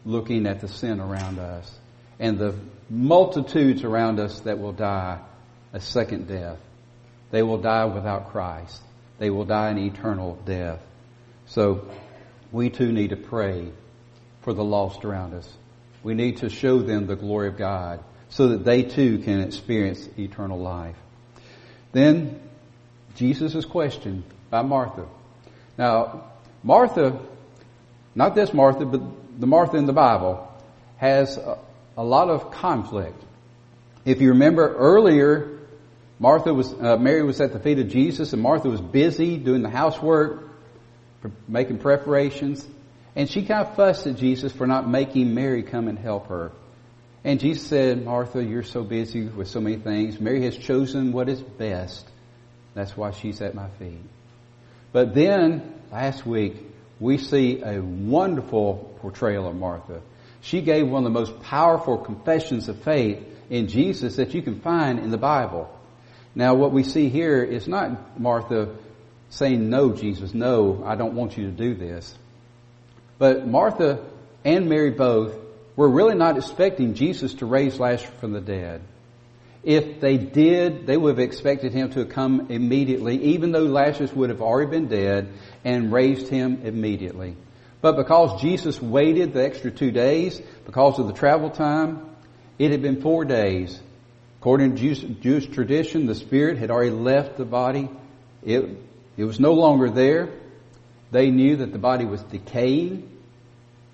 looking 0.05 0.47
at 0.47 0.61
the 0.61 0.69
sin 0.69 1.00
around 1.00 1.38
us 1.38 1.71
and 2.19 2.38
the 2.38 2.55
multitudes 2.88 3.85
around 3.85 4.21
us 4.21 4.40
that 4.40 4.59
will 4.59 4.73
die 4.73 5.21
a 5.73 5.81
second 5.81 6.28
death. 6.28 6.59
They 7.31 7.43
will 7.43 7.59
die 7.59 7.85
without 7.85 8.31
Christ 8.31 8.81
they 9.18 9.30
will 9.30 9.44
die 9.44 9.70
an 9.70 9.78
eternal 9.78 10.38
death. 10.44 10.80
So 11.46 11.88
we 12.52 12.70
too 12.70 12.92
need 12.92 13.10
to 13.10 13.16
pray 13.16 13.70
for 14.42 14.52
the 14.52 14.64
lost 14.64 15.04
around 15.04 15.34
us. 15.34 15.50
We 16.02 16.14
need 16.14 16.38
to 16.38 16.50
show 16.50 16.78
them 16.78 17.06
the 17.06 17.16
glory 17.16 17.48
of 17.48 17.56
God 17.56 18.02
so 18.28 18.48
that 18.48 18.64
they 18.64 18.82
too 18.82 19.18
can 19.18 19.40
experience 19.40 20.08
eternal 20.18 20.58
life. 20.58 20.96
Then 21.92 22.40
Jesus 23.16 23.54
is 23.54 23.64
questioned 23.64 24.25
by 24.50 24.62
Martha. 24.62 25.06
Now, 25.76 26.25
Martha 26.62 27.18
not 28.18 28.34
this 28.34 28.52
Martha, 28.52 28.84
but 28.84 29.00
the 29.40 29.46
Martha 29.46 29.76
in 29.76 29.87
the 29.87 29.92
Bible, 29.92 30.46
has 30.96 31.37
a, 31.37 31.56
a 31.96 32.02
lot 32.02 32.28
of 32.28 32.50
conflict. 32.50 33.22
If 34.04 34.20
you 34.20 34.30
remember 34.30 34.75
earlier, 34.76 35.57
Martha 36.18 36.52
was, 36.52 36.72
uh, 36.72 36.96
Mary 36.96 37.22
was 37.22 37.40
at 37.40 37.52
the 37.52 37.60
feet 37.60 37.78
of 37.78 37.88
Jesus 37.88 38.32
and 38.32 38.42
Martha 38.42 38.68
was 38.68 38.80
busy 38.80 39.37
doing 39.37 39.62
the 39.62 39.70
housework, 39.70 40.48
making 41.46 41.78
preparations, 41.78 42.66
and 43.14 43.28
she 43.28 43.44
kind 43.44 43.66
of 43.66 43.76
fussed 43.76 44.06
at 44.06 44.16
Jesus 44.16 44.52
for 44.52 44.66
not 44.66 44.88
making 44.88 45.34
Mary 45.34 45.62
come 45.62 45.88
and 45.88 45.98
help 45.98 46.28
her. 46.28 46.52
And 47.25 47.40
Jesus 47.40 47.66
said, 47.66 48.04
Martha, 48.04 48.42
you're 48.42 48.62
so 48.62 48.82
busy 48.82 49.25
with 49.25 49.48
so 49.48 49.60
many 49.60 49.76
things. 49.76 50.20
Mary 50.20 50.44
has 50.44 50.56
chosen 50.56 51.12
what 51.12 51.28
is 51.28 51.40
best. 51.40 52.08
That's 52.75 52.96
why 52.96 53.10
she's 53.10 53.40
at 53.40 53.54
my 53.54 53.68
feet. 53.70 53.98
But 54.92 55.14
then, 55.14 55.75
last 55.90 56.25
week, 56.25 56.56
we 57.00 57.18
see 57.18 57.60
a 57.62 57.80
wonderful 57.80 58.96
portrayal 59.00 59.48
of 59.48 59.56
Martha. 59.56 60.00
She 60.40 60.62
gave 60.62 60.88
one 60.88 61.04
of 61.04 61.12
the 61.12 61.18
most 61.18 61.42
powerful 61.42 61.98
confessions 61.98 62.68
of 62.68 62.80
faith 62.82 63.22
in 63.50 63.68
Jesus 63.68 64.16
that 64.16 64.34
you 64.34 64.42
can 64.42 64.60
find 64.60 64.98
in 64.98 65.10
the 65.10 65.18
Bible. 65.18 65.68
Now, 66.35 66.54
what 66.54 66.73
we 66.73 66.82
see 66.82 67.08
here 67.08 67.42
is 67.42 67.66
not 67.66 68.20
Martha 68.20 68.76
saying, 69.30 69.68
No, 69.68 69.92
Jesus, 69.92 70.35
no, 70.35 70.82
I 70.85 70.94
don't 70.94 71.14
want 71.14 71.37
you 71.37 71.47
to 71.47 71.52
do 71.52 71.75
this. 71.75 72.14
But 73.18 73.47
Martha 73.47 74.04
and 74.44 74.68
Mary 74.68 74.90
both 74.90 75.35
were 75.76 75.88
really 75.88 76.14
not 76.14 76.37
expecting 76.37 76.94
Jesus 76.94 77.35
to 77.35 77.47
raise 77.47 77.78
Lazarus 77.78 78.12
from 78.20 78.32
the 78.32 78.40
dead. 78.40 78.82
If 79.64 80.00
they 80.00 80.16
did, 80.16 80.87
they 80.87 80.97
would 80.97 81.18
have 81.18 81.18
expected 81.18 81.73
him 81.73 81.90
to 81.90 82.04
come 82.04 82.47
immediately, 82.49 83.23
even 83.35 83.52
though 83.52 83.64
Lazarus 83.64 84.12
would 84.12 84.30
have 84.30 84.40
already 84.40 84.70
been 84.70 84.88
dead, 84.88 85.32
and 85.64 85.92
raised 85.92 86.28
him 86.28 86.62
immediately. 86.62 87.37
But 87.80 87.97
because 87.97 88.40
Jesus 88.40 88.80
waited 88.80 89.32
the 89.32 89.44
extra 89.44 89.70
two 89.70 89.90
days, 89.90 90.40
because 90.64 90.99
of 90.99 91.06
the 91.06 91.12
travel 91.12 91.50
time, 91.50 92.08
it 92.58 92.70
had 92.70 92.82
been 92.82 93.00
four 93.00 93.25
days. 93.25 93.80
According 94.40 94.76
to 94.76 94.80
Jewish, 94.80 95.00
Jewish 95.21 95.47
tradition, 95.47 96.07
the 96.07 96.14
spirit 96.14 96.59
had 96.59 96.71
already 96.71 96.90
left 96.90 97.37
the 97.37 97.45
body. 97.45 97.88
It, 98.45 98.64
it 99.16 99.25
was 99.25 99.40
no 99.40 99.52
longer 99.52 99.90
there. 99.90 100.30
They 101.11 101.30
knew 101.30 101.57
that 101.57 101.73
the 101.73 101.78
body 101.78 102.04
was 102.04 102.23
decaying. 102.23 103.11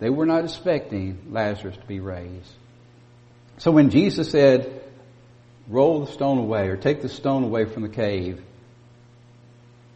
They 0.01 0.11
were 0.11 0.27
not 0.27 0.45
expecting 0.45 1.29
Lazarus 1.31 1.77
to 1.77 1.87
be 1.87 2.01
raised. 2.01 2.53
So 3.59 3.71
when 3.71 3.91
Jesus 3.91 4.31
said, 4.31 4.83
roll 5.69 6.05
the 6.05 6.13
stone 6.13 6.39
away 6.39 6.69
or 6.69 6.77
take 6.77 7.01
the 7.01 7.09
stone 7.09 7.45
away 7.45 7.65
from 7.65 7.83
the 7.83 7.89
cave, 7.89 8.43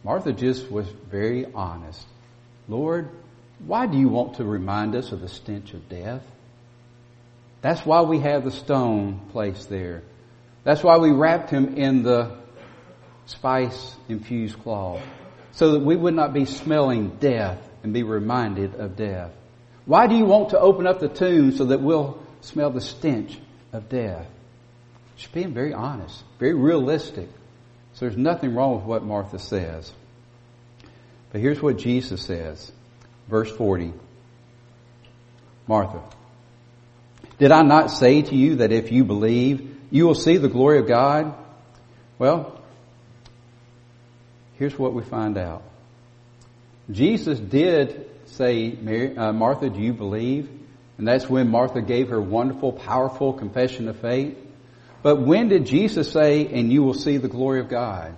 Martha 0.03 0.31
just 0.31 0.71
was 0.71 0.87
very 1.11 1.45
honest. 1.53 2.05
Lord, 2.67 3.09
why 3.59 3.85
do 3.85 3.97
you 3.97 4.07
want 4.07 4.37
to 4.37 4.45
remind 4.45 4.95
us 4.95 5.11
of 5.11 5.19
the 5.19 5.27
stench 5.27 5.73
of 5.73 5.89
death? 5.89 6.23
That's 7.61 7.85
why 7.85 8.01
we 8.01 8.19
have 8.21 8.45
the 8.45 8.51
stone 8.51 9.19
placed 9.31 9.69
there. 9.69 10.03
That's 10.69 10.83
why 10.83 10.97
we 10.99 11.09
wrapped 11.09 11.49
him 11.49 11.77
in 11.77 12.03
the 12.03 12.37
spice 13.25 13.95
infused 14.07 14.59
cloth. 14.61 15.01
So 15.51 15.71
that 15.71 15.79
we 15.79 15.95
would 15.95 16.13
not 16.13 16.31
be 16.31 16.45
smelling 16.45 17.17
death 17.19 17.57
and 17.81 17.91
be 17.91 18.03
reminded 18.03 18.75
of 18.75 18.95
death. 18.95 19.31
Why 19.85 20.05
do 20.05 20.13
you 20.13 20.25
want 20.25 20.51
to 20.51 20.59
open 20.59 20.85
up 20.85 20.99
the 20.99 21.09
tomb 21.09 21.53
so 21.53 21.65
that 21.65 21.81
we'll 21.81 22.23
smell 22.41 22.69
the 22.69 22.81
stench 22.81 23.35
of 23.73 23.89
death? 23.89 24.27
She's 25.15 25.31
being 25.31 25.55
very 25.55 25.73
honest, 25.73 26.23
very 26.37 26.53
realistic. 26.53 27.29
So 27.93 28.05
there's 28.05 28.15
nothing 28.15 28.53
wrong 28.53 28.75
with 28.75 28.83
what 28.83 29.03
Martha 29.03 29.39
says. 29.39 29.91
But 31.31 31.41
here's 31.41 31.63
what 31.63 31.79
Jesus 31.79 32.21
says. 32.21 32.71
Verse 33.27 33.51
40. 33.51 33.91
Martha, 35.65 36.03
did 37.39 37.51
I 37.51 37.63
not 37.63 37.89
say 37.89 38.21
to 38.21 38.35
you 38.35 38.57
that 38.57 38.71
if 38.71 38.91
you 38.91 39.03
believe, 39.03 39.68
you 39.91 40.05
will 40.05 40.15
see 40.15 40.37
the 40.37 40.49
glory 40.49 40.79
of 40.79 40.87
God? 40.87 41.33
Well, 42.17 42.61
here's 44.57 44.77
what 44.77 44.93
we 44.93 45.03
find 45.03 45.37
out. 45.37 45.63
Jesus 46.91 47.39
did 47.39 48.09
say, 48.25 48.77
Mary, 48.79 49.15
uh, 49.17 49.31
Martha, 49.31 49.69
do 49.69 49.79
you 49.79 49.93
believe? 49.93 50.49
And 50.97 51.07
that's 51.07 51.29
when 51.29 51.49
Martha 51.49 51.81
gave 51.81 52.09
her 52.09 52.19
wonderful, 52.19 52.73
powerful 52.73 53.33
confession 53.33 53.87
of 53.87 53.99
faith. 53.99 54.37
But 55.01 55.21
when 55.21 55.47
did 55.47 55.65
Jesus 55.65 56.11
say, 56.11 56.47
and 56.47 56.71
you 56.71 56.83
will 56.83 56.93
see 56.93 57.17
the 57.17 57.29
glory 57.29 57.61
of 57.61 57.69
God? 57.69 58.17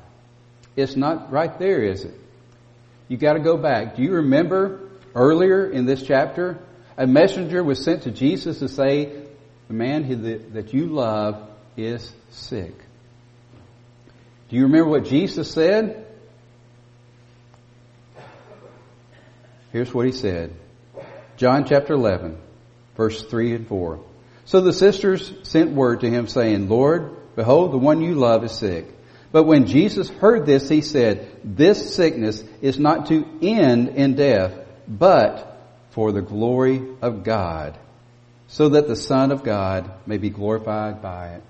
It's 0.76 0.96
not 0.96 1.32
right 1.32 1.58
there, 1.60 1.84
is 1.84 2.06
it? 2.06 2.16
You 3.08 3.18
gotta 3.18 3.40
go 3.40 3.58
back. 3.58 3.98
Do 3.98 4.04
you 4.04 4.14
remember 4.14 4.90
earlier 5.14 5.70
in 5.70 5.86
this 5.86 6.02
chapter 6.02 6.60
a 6.98 7.06
messenger 7.06 7.64
was 7.64 7.84
sent 7.84 8.04
to 8.04 8.12
Jesus 8.12 8.60
to 8.60 8.68
say, 8.68 9.26
the 9.68 9.74
man 9.74 10.52
that 10.54 10.74
you 10.74 10.88
love 10.88 11.51
is 11.86 12.12
sick. 12.30 12.74
Do 14.50 14.56
you 14.56 14.64
remember 14.64 14.90
what 14.90 15.06
Jesus 15.06 15.52
said? 15.52 16.06
Here's 19.72 19.94
what 19.94 20.06
he 20.06 20.12
said. 20.12 20.54
John 21.38 21.66
chapter 21.66 21.94
11, 21.94 22.38
verse 22.98 23.24
3 23.24 23.56
and 23.56 23.68
4. 23.68 24.00
So 24.46 24.62
the 24.62 24.74
sisters 24.74 25.32
sent 25.44 25.72
word 25.72 26.02
to 26.02 26.10
him 26.10 26.28
saying, 26.28 26.68
Lord, 26.68 27.16
behold, 27.36 27.72
the 27.72 27.78
one 27.78 28.02
you 28.02 28.16
love 28.16 28.44
is 28.44 28.52
sick. 28.52 28.86
But 29.32 29.44
when 29.44 29.66
Jesus 29.66 30.10
heard 30.10 30.46
this, 30.46 30.68
he 30.68 30.82
said, 30.82 31.40
This 31.44 31.96
sickness 31.96 32.44
is 32.62 32.78
not 32.78 33.08
to 33.08 33.26
end 33.42 33.90
in 33.90 34.16
death, 34.16 34.54
but 34.88 35.58
for 35.92 36.12
the 36.12 36.22
glory 36.22 36.86
of 37.02 37.24
God, 37.24 37.78
so 38.48 38.70
that 38.70 38.88
the 38.90 38.96
Son 38.96 39.32
of 39.32 39.44
God 39.44 39.90
may 40.06 40.18
be 40.18 40.30
glorified 40.30 41.02
by 41.02 41.36
it. 41.36 41.44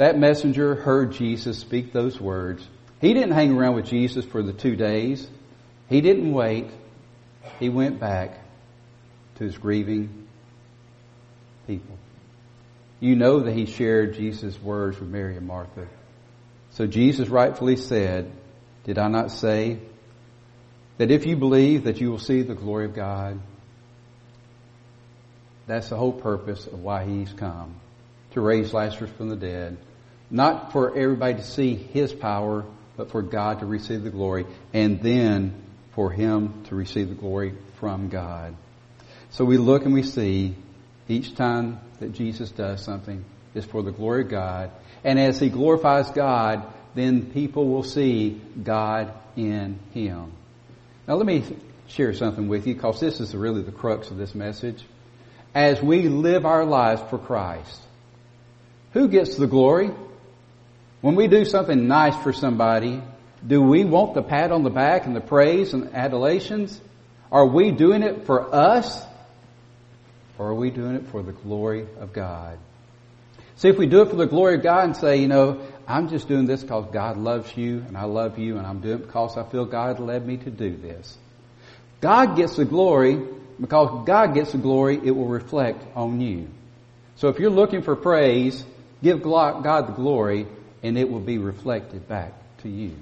That 0.00 0.18
messenger 0.18 0.76
heard 0.76 1.12
Jesus 1.12 1.58
speak 1.58 1.92
those 1.92 2.18
words. 2.18 2.66
He 3.02 3.12
didn't 3.12 3.32
hang 3.32 3.54
around 3.54 3.74
with 3.74 3.84
Jesus 3.84 4.24
for 4.24 4.42
the 4.42 4.54
two 4.54 4.74
days. 4.74 5.28
He 5.90 6.00
didn't 6.00 6.32
wait. 6.32 6.70
He 7.58 7.68
went 7.68 8.00
back 8.00 8.38
to 9.34 9.44
his 9.44 9.58
grieving 9.58 10.26
people. 11.66 11.98
You 12.98 13.14
know 13.14 13.40
that 13.40 13.52
he 13.52 13.66
shared 13.66 14.14
Jesus' 14.14 14.58
words 14.62 14.98
with 14.98 15.10
Mary 15.10 15.36
and 15.36 15.46
Martha. 15.46 15.86
So 16.70 16.86
Jesus 16.86 17.28
rightfully 17.28 17.76
said, 17.76 18.32
Did 18.84 18.96
I 18.96 19.08
not 19.08 19.30
say 19.30 19.80
that 20.96 21.10
if 21.10 21.26
you 21.26 21.36
believe 21.36 21.84
that 21.84 22.00
you 22.00 22.10
will 22.10 22.18
see 22.18 22.40
the 22.40 22.54
glory 22.54 22.86
of 22.86 22.94
God, 22.94 23.38
that's 25.66 25.90
the 25.90 25.96
whole 25.98 26.14
purpose 26.14 26.66
of 26.66 26.82
why 26.82 27.04
he's 27.04 27.34
come. 27.34 27.74
To 28.30 28.40
raise 28.40 28.72
Lazarus 28.72 29.10
from 29.18 29.28
the 29.28 29.36
dead. 29.36 29.76
Not 30.30 30.72
for 30.72 30.96
everybody 30.96 31.34
to 31.34 31.42
see 31.42 31.74
his 31.74 32.12
power, 32.12 32.64
but 32.96 33.10
for 33.10 33.22
God 33.22 33.60
to 33.60 33.66
receive 33.66 34.02
the 34.02 34.10
glory, 34.10 34.46
and 34.72 35.00
then 35.00 35.54
for 35.92 36.10
him 36.10 36.64
to 36.64 36.74
receive 36.74 37.08
the 37.08 37.14
glory 37.14 37.54
from 37.78 38.08
God. 38.08 38.54
So 39.30 39.44
we 39.44 39.58
look 39.58 39.84
and 39.84 39.94
we 39.94 40.02
see 40.02 40.54
each 41.08 41.34
time 41.34 41.80
that 41.98 42.12
Jesus 42.12 42.50
does 42.50 42.82
something 42.82 43.24
is 43.54 43.64
for 43.64 43.82
the 43.82 43.90
glory 43.90 44.22
of 44.22 44.28
God. 44.28 44.70
And 45.02 45.18
as 45.18 45.40
he 45.40 45.48
glorifies 45.48 46.10
God, 46.10 46.66
then 46.94 47.30
people 47.32 47.68
will 47.68 47.82
see 47.82 48.40
God 48.62 49.12
in 49.36 49.78
him. 49.92 50.32
Now 51.08 51.14
let 51.14 51.26
me 51.26 51.44
share 51.88 52.12
something 52.14 52.48
with 52.48 52.66
you 52.66 52.74
because 52.74 53.00
this 53.00 53.20
is 53.20 53.34
really 53.34 53.62
the 53.62 53.72
crux 53.72 54.10
of 54.10 54.16
this 54.16 54.34
message. 54.34 54.84
As 55.54 55.82
we 55.82 56.08
live 56.08 56.46
our 56.46 56.64
lives 56.64 57.02
for 57.10 57.18
Christ, 57.18 57.80
who 58.92 59.08
gets 59.08 59.36
the 59.36 59.46
glory? 59.46 59.90
When 61.00 61.14
we 61.14 61.28
do 61.28 61.44
something 61.44 61.88
nice 61.88 62.16
for 62.22 62.32
somebody, 62.32 63.02
do 63.46 63.62
we 63.62 63.84
want 63.84 64.14
the 64.14 64.22
pat 64.22 64.52
on 64.52 64.62
the 64.62 64.70
back 64.70 65.06
and 65.06 65.16
the 65.16 65.20
praise 65.20 65.72
and 65.72 65.94
adulations? 65.94 66.78
Are 67.32 67.46
we 67.46 67.70
doing 67.70 68.02
it 68.02 68.26
for 68.26 68.54
us? 68.54 69.04
Or 70.38 70.48
are 70.48 70.54
we 70.54 70.70
doing 70.70 70.96
it 70.96 71.06
for 71.08 71.22
the 71.22 71.32
glory 71.32 71.86
of 71.98 72.12
God? 72.12 72.58
See, 73.56 73.68
if 73.68 73.78
we 73.78 73.86
do 73.86 74.02
it 74.02 74.08
for 74.08 74.16
the 74.16 74.26
glory 74.26 74.56
of 74.56 74.62
God 74.62 74.84
and 74.84 74.96
say, 74.96 75.18
you 75.18 75.28
know, 75.28 75.60
I'm 75.86 76.08
just 76.08 76.28
doing 76.28 76.46
this 76.46 76.62
because 76.62 76.86
God 76.92 77.16
loves 77.16 77.54
you 77.56 77.84
and 77.86 77.96
I 77.96 78.04
love 78.04 78.38
you 78.38 78.56
and 78.56 78.66
I'm 78.66 78.80
doing 78.80 79.00
it 79.00 79.06
because 79.06 79.36
I 79.36 79.42
feel 79.44 79.66
God 79.66 80.00
led 80.00 80.26
me 80.26 80.38
to 80.38 80.50
do 80.50 80.76
this. 80.76 81.16
God 82.00 82.36
gets 82.36 82.56
the 82.56 82.64
glory 82.64 83.20
because 83.60 84.06
God 84.06 84.34
gets 84.34 84.52
the 84.52 84.58
glory, 84.58 84.98
it 85.02 85.10
will 85.10 85.28
reflect 85.28 85.84
on 85.94 86.20
you. 86.20 86.48
So 87.16 87.28
if 87.28 87.38
you're 87.38 87.50
looking 87.50 87.82
for 87.82 87.96
praise, 87.96 88.64
give 89.02 89.22
God 89.22 89.62
the 89.62 89.92
glory 89.92 90.46
and 90.82 90.98
it 90.98 91.10
will 91.10 91.20
be 91.20 91.38
reflected 91.38 92.08
back 92.08 92.32
to 92.62 92.68
you. 92.68 92.96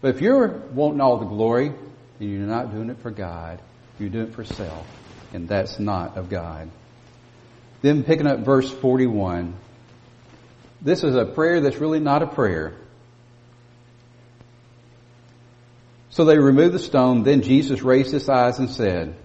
But 0.00 0.14
if 0.14 0.20
you're 0.20 0.48
wanting 0.48 1.00
all 1.00 1.18
the 1.18 1.26
glory, 1.26 1.72
then 2.18 2.28
you're 2.28 2.46
not 2.46 2.72
doing 2.72 2.90
it 2.90 2.98
for 2.98 3.10
God. 3.10 3.60
You're 3.98 4.08
doing 4.08 4.28
it 4.28 4.34
for 4.34 4.44
self. 4.44 4.86
And 5.32 5.48
that's 5.48 5.78
not 5.78 6.16
of 6.16 6.28
God. 6.28 6.70
Then 7.82 8.04
picking 8.04 8.26
up 8.26 8.40
verse 8.40 8.70
41. 8.70 9.54
This 10.82 11.02
is 11.02 11.14
a 11.14 11.24
prayer 11.24 11.60
that's 11.60 11.76
really 11.76 12.00
not 12.00 12.22
a 12.22 12.26
prayer. 12.26 12.74
So 16.10 16.24
they 16.24 16.38
removed 16.38 16.74
the 16.74 16.78
stone. 16.78 17.24
Then 17.24 17.42
Jesus 17.42 17.82
raised 17.82 18.12
his 18.12 18.28
eyes 18.28 18.58
and 18.58 18.70
said, 18.70 19.16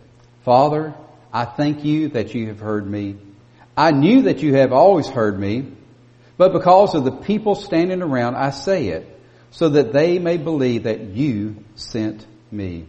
Father, 0.44 0.94
I 1.32 1.46
thank 1.46 1.86
you 1.86 2.10
that 2.10 2.34
you 2.34 2.48
have 2.48 2.60
heard 2.60 2.86
me. 2.86 3.18
I 3.78 3.92
knew 3.92 4.24
that 4.24 4.42
you 4.42 4.56
have 4.56 4.74
always 4.74 5.08
heard 5.08 5.40
me, 5.40 5.72
but 6.42 6.54
because 6.54 6.96
of 6.96 7.04
the 7.04 7.12
people 7.12 7.54
standing 7.54 8.02
around, 8.02 8.34
I 8.34 8.50
say 8.50 8.88
it, 8.88 9.08
so 9.52 9.70
that 9.70 9.94
they 9.94 10.18
may 10.18 10.38
believe 10.38 10.86
that 10.86 11.02
you 11.02 11.64
sent 11.76 12.26
me. 12.50 12.88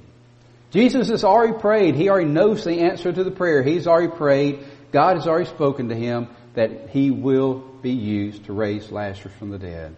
Jesus 0.70 1.10
has 1.10 1.22
already 1.22 1.58
prayed. 1.58 1.94
He 1.94 2.08
already 2.08 2.30
knows 2.30 2.64
the 2.64 2.80
answer 2.80 3.12
to 3.12 3.22
the 3.22 3.30
prayer. 3.30 3.62
He's 3.62 3.86
already 3.86 4.10
prayed. 4.10 4.64
God 4.90 5.16
has 5.16 5.26
already 5.26 5.50
spoken 5.50 5.90
to 5.90 5.94
him 5.94 6.28
that 6.54 6.88
he 6.88 7.10
will 7.10 7.58
be 7.58 7.90
used 7.90 8.46
to 8.46 8.54
raise 8.54 8.90
Lazarus 8.90 9.34
from 9.38 9.50
the 9.50 9.58
dead. 9.58 9.96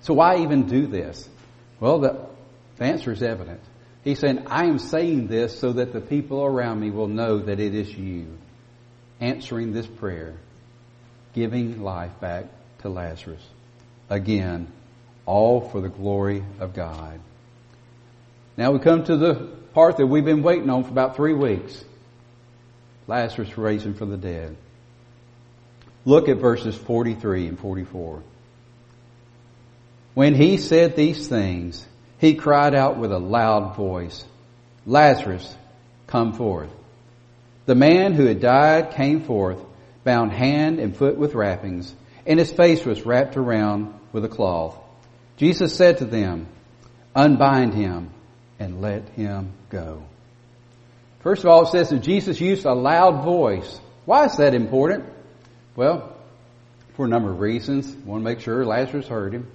So 0.00 0.14
why 0.14 0.38
even 0.38 0.66
do 0.66 0.88
this? 0.88 1.28
Well, 1.78 2.00
the, 2.00 2.26
the 2.76 2.84
answer 2.86 3.12
is 3.12 3.22
evident. 3.22 3.60
He's 4.02 4.18
saying, 4.18 4.48
I 4.48 4.64
am 4.64 4.80
saying 4.80 5.28
this 5.28 5.56
so 5.56 5.74
that 5.74 5.92
the 5.92 6.00
people 6.00 6.44
around 6.44 6.80
me 6.80 6.90
will 6.90 7.06
know 7.06 7.38
that 7.38 7.60
it 7.60 7.76
is 7.76 7.96
you 7.96 8.36
answering 9.20 9.72
this 9.72 9.86
prayer, 9.86 10.40
giving 11.38 11.82
life 11.82 12.18
back 12.20 12.46
to 12.80 12.88
Lazarus. 12.88 13.42
Again, 14.10 14.66
all 15.24 15.60
for 15.60 15.80
the 15.80 15.88
glory 15.88 16.42
of 16.58 16.74
God. 16.74 17.20
Now 18.56 18.72
we 18.72 18.80
come 18.80 19.04
to 19.04 19.16
the 19.16 19.34
part 19.72 19.98
that 19.98 20.06
we've 20.06 20.24
been 20.24 20.42
waiting 20.42 20.68
on 20.68 20.82
for 20.82 20.90
about 20.90 21.14
three 21.14 21.34
weeks. 21.34 21.84
Lazarus 23.06 23.56
raising 23.56 23.94
from 23.94 24.10
the 24.10 24.16
dead. 24.16 24.56
Look 26.04 26.28
at 26.28 26.38
verses 26.38 26.76
43 26.76 27.46
and 27.46 27.58
44. 27.58 28.22
When 30.14 30.34
he 30.34 30.56
said 30.56 30.96
these 30.96 31.28
things, 31.28 31.86
he 32.18 32.34
cried 32.34 32.74
out 32.74 32.98
with 32.98 33.12
a 33.12 33.18
loud 33.20 33.76
voice, 33.76 34.24
Lazarus, 34.86 35.56
come 36.08 36.32
forth. 36.32 36.70
The 37.66 37.76
man 37.76 38.14
who 38.14 38.24
had 38.24 38.40
died 38.40 38.92
came 38.92 39.22
forth, 39.22 39.58
bound 40.08 40.32
hand 40.32 40.78
and 40.78 40.96
foot 40.96 41.18
with 41.18 41.34
wrappings, 41.34 41.94
and 42.26 42.38
his 42.38 42.50
face 42.50 42.82
was 42.82 43.04
wrapped 43.04 43.36
around 43.36 43.92
with 44.10 44.24
a 44.24 44.28
cloth. 44.28 44.74
Jesus 45.36 45.76
said 45.76 45.98
to 45.98 46.06
them, 46.06 46.46
Unbind 47.14 47.74
him 47.74 48.08
and 48.58 48.80
let 48.80 49.06
him 49.10 49.52
go. 49.68 50.02
First 51.20 51.44
of 51.44 51.50
all, 51.50 51.64
it 51.64 51.72
says 51.72 51.90
that 51.90 51.98
Jesus 51.98 52.40
used 52.40 52.64
a 52.64 52.72
loud 52.72 53.22
voice. 53.22 53.78
Why 54.06 54.24
is 54.24 54.38
that 54.38 54.54
important? 54.54 55.04
Well, 55.76 56.16
for 56.94 57.04
a 57.04 57.08
number 57.08 57.30
of 57.30 57.40
reasons. 57.40 57.94
Want 58.06 58.22
to 58.22 58.24
make 58.24 58.40
sure 58.40 58.64
Lazarus 58.64 59.08
heard 59.08 59.34
him. 59.34 59.46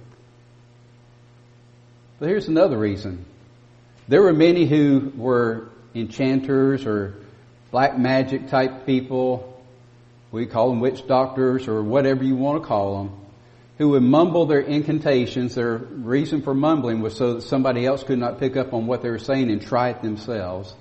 But 2.20 2.28
here's 2.28 2.46
another 2.46 2.78
reason. 2.78 3.24
There 4.06 4.22
were 4.22 4.32
many 4.32 4.66
who 4.66 5.10
were 5.16 5.70
enchanters 5.96 6.86
or 6.86 7.16
black 7.72 7.98
magic 7.98 8.46
type 8.50 8.86
people. 8.86 9.50
We 10.34 10.46
call 10.46 10.70
them 10.70 10.80
witch 10.80 11.06
doctors 11.06 11.68
or 11.68 11.80
whatever 11.80 12.24
you 12.24 12.34
want 12.34 12.60
to 12.60 12.66
call 12.66 13.04
them. 13.04 13.20
Who 13.78 13.90
would 13.90 14.02
mumble 14.02 14.46
their 14.46 14.62
incantations. 14.62 15.54
Their 15.54 15.76
reason 15.76 16.42
for 16.42 16.54
mumbling 16.54 17.02
was 17.02 17.16
so 17.16 17.34
that 17.34 17.42
somebody 17.42 17.86
else 17.86 18.02
could 18.02 18.18
not 18.18 18.40
pick 18.40 18.56
up 18.56 18.74
on 18.74 18.88
what 18.88 19.00
they 19.00 19.10
were 19.10 19.20
saying 19.20 19.48
and 19.48 19.62
try 19.62 19.90
it 19.90 20.02
themselves. 20.02 20.74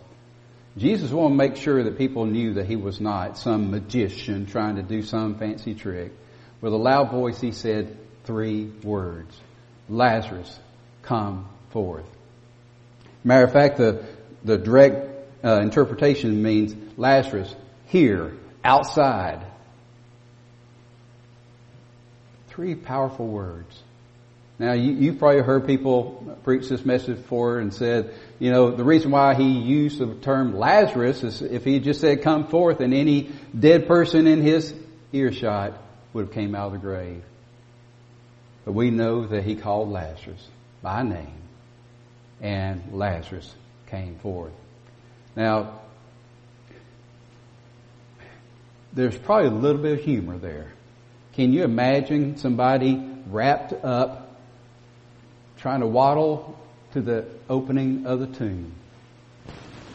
Jesus 0.75 1.11
wanted 1.11 1.35
to 1.35 1.37
make 1.37 1.55
sure 1.57 1.83
that 1.83 1.99
people 1.99 2.25
knew 2.25 2.55
that 2.55 2.65
he 2.65 2.75
was 2.75 2.99
not 2.99 3.37
some 3.37 3.69
magician 3.69 4.47
trying 4.47 4.77
to 4.77 4.81
do 4.81 5.03
some 5.03 5.37
fancy 5.37 5.75
trick. 5.75 6.13
With 6.59 6.73
a 6.73 6.77
loud 6.77 7.11
voice, 7.11 7.39
he 7.39 7.51
said 7.51 7.95
three 8.23 8.65
words. 8.83 9.39
Lazarus, 9.87 10.59
come 11.03 11.47
forth. 11.69 12.07
Matter 13.23 13.45
of 13.45 13.53
fact, 13.53 13.77
the, 13.77 14.03
the 14.43 14.57
direct 14.57 15.45
uh, 15.45 15.59
interpretation 15.61 16.41
means 16.41 16.75
Lazarus, 16.97 17.55
here, 17.85 18.33
outside. 18.63 19.45
Three 22.47 22.75
powerful 22.75 23.27
words. 23.27 23.81
Now, 24.59 24.73
you, 24.73 24.93
you've 24.93 25.19
probably 25.19 25.41
heard 25.41 25.65
people 25.65 26.37
preach 26.43 26.69
this 26.69 26.85
message 26.85 27.17
before 27.17 27.59
and 27.59 27.73
said, 27.73 28.13
you 28.39 28.51
know, 28.51 28.71
the 28.71 28.83
reason 28.83 29.11
why 29.11 29.33
he 29.33 29.49
used 29.49 29.97
the 29.97 30.13
term 30.15 30.55
Lazarus 30.55 31.23
is 31.23 31.41
if 31.41 31.63
he 31.63 31.79
just 31.79 31.99
said 31.99 32.21
come 32.21 32.47
forth 32.47 32.79
and 32.79 32.93
any 32.93 33.31
dead 33.57 33.87
person 33.87 34.27
in 34.27 34.41
his 34.41 34.73
earshot 35.11 35.73
would 36.13 36.25
have 36.25 36.33
came 36.33 36.53
out 36.53 36.67
of 36.67 36.73
the 36.73 36.77
grave. 36.77 37.23
But 38.63 38.73
we 38.73 38.91
know 38.91 39.25
that 39.25 39.43
he 39.43 39.55
called 39.55 39.89
Lazarus 39.89 40.47
by 40.81 41.01
name 41.01 41.41
and 42.41 42.83
Lazarus 42.91 43.51
came 43.87 44.19
forth. 44.19 44.53
Now, 45.35 45.79
there's 48.93 49.17
probably 49.17 49.47
a 49.47 49.51
little 49.51 49.81
bit 49.81 49.99
of 49.99 50.05
humor 50.05 50.37
there. 50.37 50.71
Can 51.33 51.51
you 51.51 51.63
imagine 51.63 52.37
somebody 52.37 53.03
wrapped 53.27 53.73
up 53.73 54.37
trying 55.57 55.79
to 55.79 55.87
waddle 55.87 56.59
to 56.93 57.01
the 57.01 57.25
opening 57.49 58.05
of 58.05 58.19
the 58.19 58.27
tomb? 58.27 58.71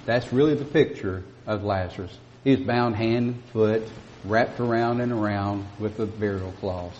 That's 0.04 0.32
really 0.32 0.54
the 0.54 0.64
picture 0.64 1.22
of 1.46 1.62
Lazarus. 1.62 2.16
He's 2.42 2.60
bound 2.60 2.96
hand 2.96 3.16
and 3.16 3.44
foot, 3.52 3.82
wrapped 4.24 4.58
around 4.58 5.00
and 5.00 5.12
around 5.12 5.66
with 5.78 5.96
the 5.96 6.06
burial 6.06 6.52
cloths. 6.52 6.98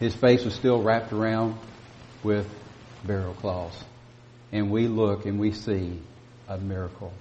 His 0.00 0.14
face 0.14 0.44
was 0.44 0.54
still 0.54 0.82
wrapped 0.82 1.12
around 1.12 1.56
with 2.22 2.46
burial 3.04 3.34
cloths. 3.34 3.82
And 4.52 4.70
we 4.70 4.88
look 4.88 5.24
and 5.26 5.38
we 5.38 5.52
see 5.52 6.00
a 6.48 6.58
miracle. 6.58 7.12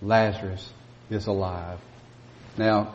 Lazarus 0.00 0.68
is 1.10 1.26
alive. 1.26 1.78
Now, 2.56 2.92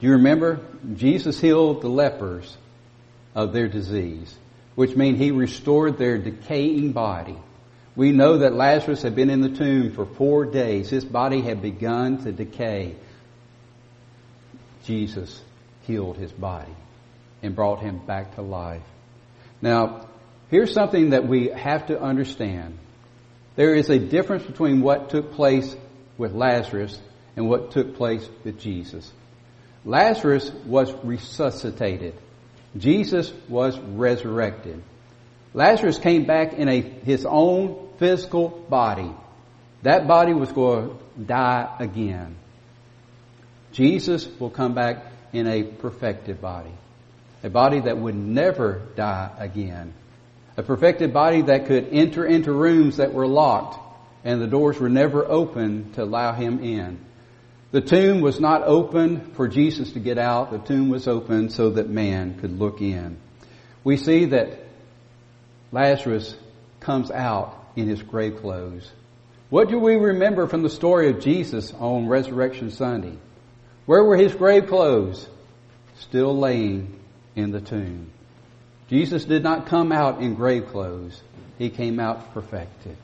do 0.00 0.06
you 0.06 0.14
remember? 0.14 0.60
Jesus 0.94 1.40
healed 1.40 1.82
the 1.82 1.88
lepers 1.88 2.56
of 3.34 3.52
their 3.52 3.68
disease, 3.68 4.34
which 4.74 4.96
means 4.96 5.18
he 5.18 5.30
restored 5.30 5.98
their 5.98 6.18
decaying 6.18 6.92
body. 6.92 7.36
We 7.96 8.10
know 8.10 8.38
that 8.38 8.54
Lazarus 8.54 9.02
had 9.02 9.14
been 9.14 9.30
in 9.30 9.40
the 9.40 9.56
tomb 9.56 9.92
for 9.92 10.04
four 10.04 10.46
days. 10.46 10.90
His 10.90 11.04
body 11.04 11.40
had 11.40 11.62
begun 11.62 12.24
to 12.24 12.32
decay. 12.32 12.96
Jesus 14.84 15.40
healed 15.82 16.16
his 16.16 16.32
body 16.32 16.74
and 17.42 17.54
brought 17.54 17.80
him 17.80 18.04
back 18.04 18.34
to 18.34 18.42
life. 18.42 18.82
Now, 19.62 20.08
here's 20.50 20.72
something 20.72 21.10
that 21.10 21.26
we 21.26 21.48
have 21.48 21.86
to 21.86 22.00
understand. 22.00 22.78
There 23.54 23.74
is 23.74 23.88
a 23.90 23.98
difference 23.98 24.42
between 24.42 24.80
what 24.80 25.10
took 25.10 25.32
place 25.32 25.76
with 26.18 26.32
Lazarus 26.32 26.98
and 27.36 27.48
what 27.48 27.70
took 27.70 27.96
place 27.96 28.28
with 28.42 28.58
Jesus. 28.58 29.12
Lazarus 29.84 30.50
was 30.66 30.92
resuscitated. 31.04 32.14
Jesus 32.76 33.32
was 33.48 33.78
resurrected. 33.78 34.82
Lazarus 35.52 35.98
came 35.98 36.24
back 36.24 36.54
in 36.54 36.68
a, 36.68 36.80
his 36.80 37.24
own 37.26 37.88
physical 37.98 38.48
body. 38.48 39.10
That 39.82 40.08
body 40.08 40.32
was 40.32 40.50
going 40.50 40.88
to 40.88 41.24
die 41.24 41.76
again. 41.78 42.36
Jesus 43.72 44.26
will 44.38 44.50
come 44.50 44.74
back 44.74 45.04
in 45.32 45.46
a 45.46 45.62
perfected 45.62 46.40
body. 46.40 46.72
A 47.42 47.50
body 47.50 47.80
that 47.80 47.98
would 47.98 48.14
never 48.14 48.80
die 48.96 49.30
again. 49.38 49.92
A 50.56 50.62
perfected 50.62 51.12
body 51.12 51.42
that 51.42 51.66
could 51.66 51.88
enter 51.92 52.24
into 52.24 52.52
rooms 52.52 52.96
that 52.96 53.12
were 53.12 53.26
locked 53.26 53.78
and 54.24 54.40
the 54.40 54.46
doors 54.46 54.80
were 54.80 54.88
never 54.88 55.24
open 55.24 55.92
to 55.92 56.02
allow 56.02 56.32
him 56.32 56.60
in. 56.64 56.98
The 57.74 57.80
tomb 57.80 58.20
was 58.20 58.38
not 58.38 58.62
open 58.62 59.32
for 59.32 59.48
Jesus 59.48 59.94
to 59.94 59.98
get 59.98 60.16
out. 60.16 60.52
The 60.52 60.58
tomb 60.58 60.90
was 60.90 61.08
open 61.08 61.50
so 61.50 61.70
that 61.70 61.88
man 61.88 62.38
could 62.38 62.56
look 62.56 62.80
in. 62.80 63.16
We 63.82 63.96
see 63.96 64.26
that 64.26 64.60
Lazarus 65.72 66.36
comes 66.78 67.10
out 67.10 67.72
in 67.74 67.88
his 67.88 68.00
grave 68.00 68.36
clothes. 68.36 68.88
What 69.50 69.70
do 69.70 69.80
we 69.80 69.96
remember 69.96 70.46
from 70.46 70.62
the 70.62 70.70
story 70.70 71.10
of 71.10 71.18
Jesus 71.18 71.74
on 71.74 72.06
Resurrection 72.06 72.70
Sunday? 72.70 73.18
Where 73.86 74.04
were 74.04 74.16
his 74.16 74.36
grave 74.36 74.68
clothes? 74.68 75.28
Still 75.96 76.38
laying 76.38 77.00
in 77.34 77.50
the 77.50 77.60
tomb. 77.60 78.12
Jesus 78.86 79.24
did 79.24 79.42
not 79.42 79.66
come 79.66 79.90
out 79.90 80.20
in 80.22 80.36
grave 80.36 80.68
clothes. 80.68 81.20
He 81.58 81.70
came 81.70 81.98
out 81.98 82.34
perfected. 82.34 82.96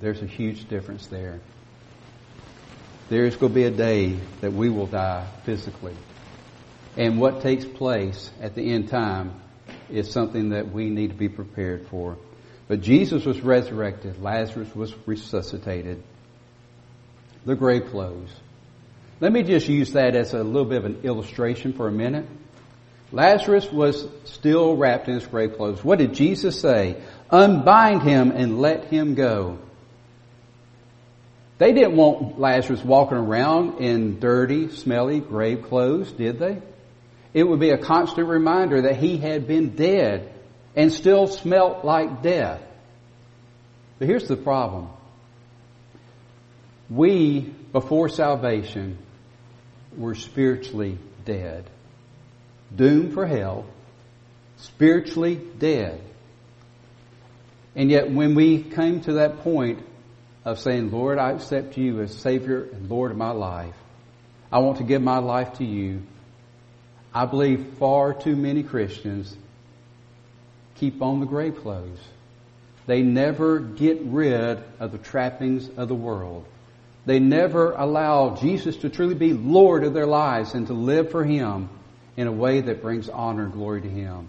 There's 0.00 0.22
a 0.22 0.26
huge 0.26 0.70
difference 0.70 1.06
there. 1.08 1.40
There's 3.10 3.34
going 3.34 3.52
to 3.52 3.54
be 3.54 3.64
a 3.64 3.72
day 3.72 4.16
that 4.40 4.52
we 4.52 4.70
will 4.70 4.86
die 4.86 5.26
physically. 5.44 5.96
And 6.96 7.20
what 7.20 7.42
takes 7.42 7.64
place 7.64 8.30
at 8.40 8.54
the 8.54 8.72
end 8.72 8.88
time 8.88 9.34
is 9.90 10.12
something 10.12 10.50
that 10.50 10.70
we 10.70 10.90
need 10.90 11.10
to 11.10 11.16
be 11.16 11.28
prepared 11.28 11.88
for. 11.88 12.16
But 12.68 12.82
Jesus 12.82 13.24
was 13.24 13.40
resurrected. 13.40 14.22
Lazarus 14.22 14.72
was 14.76 14.94
resuscitated. 15.06 16.04
The 17.44 17.56
grave 17.56 17.86
clothes. 17.90 18.30
Let 19.18 19.32
me 19.32 19.42
just 19.42 19.68
use 19.68 19.94
that 19.94 20.14
as 20.14 20.32
a 20.32 20.44
little 20.44 20.66
bit 20.66 20.78
of 20.78 20.84
an 20.84 21.00
illustration 21.02 21.72
for 21.72 21.88
a 21.88 21.92
minute. 21.92 22.26
Lazarus 23.10 23.72
was 23.72 24.06
still 24.22 24.76
wrapped 24.76 25.08
in 25.08 25.14
his 25.14 25.26
grave 25.26 25.56
clothes. 25.56 25.82
What 25.82 25.98
did 25.98 26.14
Jesus 26.14 26.60
say? 26.60 27.02
Unbind 27.28 28.02
him 28.02 28.30
and 28.30 28.60
let 28.60 28.84
him 28.84 29.16
go. 29.16 29.58
They 31.60 31.74
didn't 31.74 31.94
want 31.94 32.40
Lazarus 32.40 32.82
walking 32.82 33.18
around 33.18 33.80
in 33.80 34.18
dirty, 34.18 34.70
smelly 34.70 35.20
grave 35.20 35.64
clothes, 35.64 36.10
did 36.10 36.38
they? 36.38 36.56
It 37.34 37.44
would 37.44 37.60
be 37.60 37.68
a 37.68 37.76
constant 37.76 38.28
reminder 38.28 38.80
that 38.82 38.96
he 38.96 39.18
had 39.18 39.46
been 39.46 39.76
dead 39.76 40.32
and 40.74 40.90
still 40.90 41.26
smelt 41.26 41.84
like 41.84 42.22
death. 42.22 42.62
But 43.98 44.08
here's 44.08 44.26
the 44.26 44.38
problem. 44.38 44.88
We, 46.88 47.40
before 47.72 48.08
salvation, 48.08 48.96
were 49.94 50.14
spiritually 50.14 50.98
dead. 51.26 51.68
Doomed 52.74 53.12
for 53.12 53.26
hell. 53.26 53.66
Spiritually 54.56 55.38
dead. 55.58 56.00
And 57.76 57.90
yet 57.90 58.10
when 58.10 58.34
we 58.34 58.62
came 58.62 59.02
to 59.02 59.12
that 59.14 59.40
point 59.40 59.84
of 60.44 60.58
saying, 60.58 60.90
Lord, 60.90 61.18
I 61.18 61.32
accept 61.32 61.76
you 61.76 62.00
as 62.00 62.14
Savior 62.14 62.68
and 62.72 62.88
Lord 62.88 63.10
of 63.10 63.16
my 63.16 63.30
life. 63.30 63.74
I 64.50 64.58
want 64.58 64.78
to 64.78 64.84
give 64.84 65.02
my 65.02 65.18
life 65.18 65.54
to 65.58 65.64
you. 65.64 66.02
I 67.14 67.26
believe 67.26 67.74
far 67.78 68.14
too 68.14 68.36
many 68.36 68.62
Christians 68.62 69.36
keep 70.76 71.02
on 71.02 71.20
the 71.20 71.26
grave 71.26 71.60
clothes. 71.60 72.00
They 72.86 73.02
never 73.02 73.60
get 73.60 74.00
rid 74.02 74.62
of 74.80 74.92
the 74.92 74.98
trappings 74.98 75.68
of 75.76 75.88
the 75.88 75.94
world. 75.94 76.46
They 77.06 77.18
never 77.18 77.72
allow 77.72 78.36
Jesus 78.36 78.76
to 78.78 78.88
truly 78.88 79.14
be 79.14 79.32
Lord 79.32 79.84
of 79.84 79.94
their 79.94 80.06
lives 80.06 80.54
and 80.54 80.66
to 80.68 80.72
live 80.72 81.10
for 81.10 81.24
Him 81.24 81.68
in 82.16 82.26
a 82.26 82.32
way 82.32 82.60
that 82.60 82.82
brings 82.82 83.08
honor 83.08 83.44
and 83.44 83.52
glory 83.52 83.82
to 83.82 83.88
Him. 83.88 84.28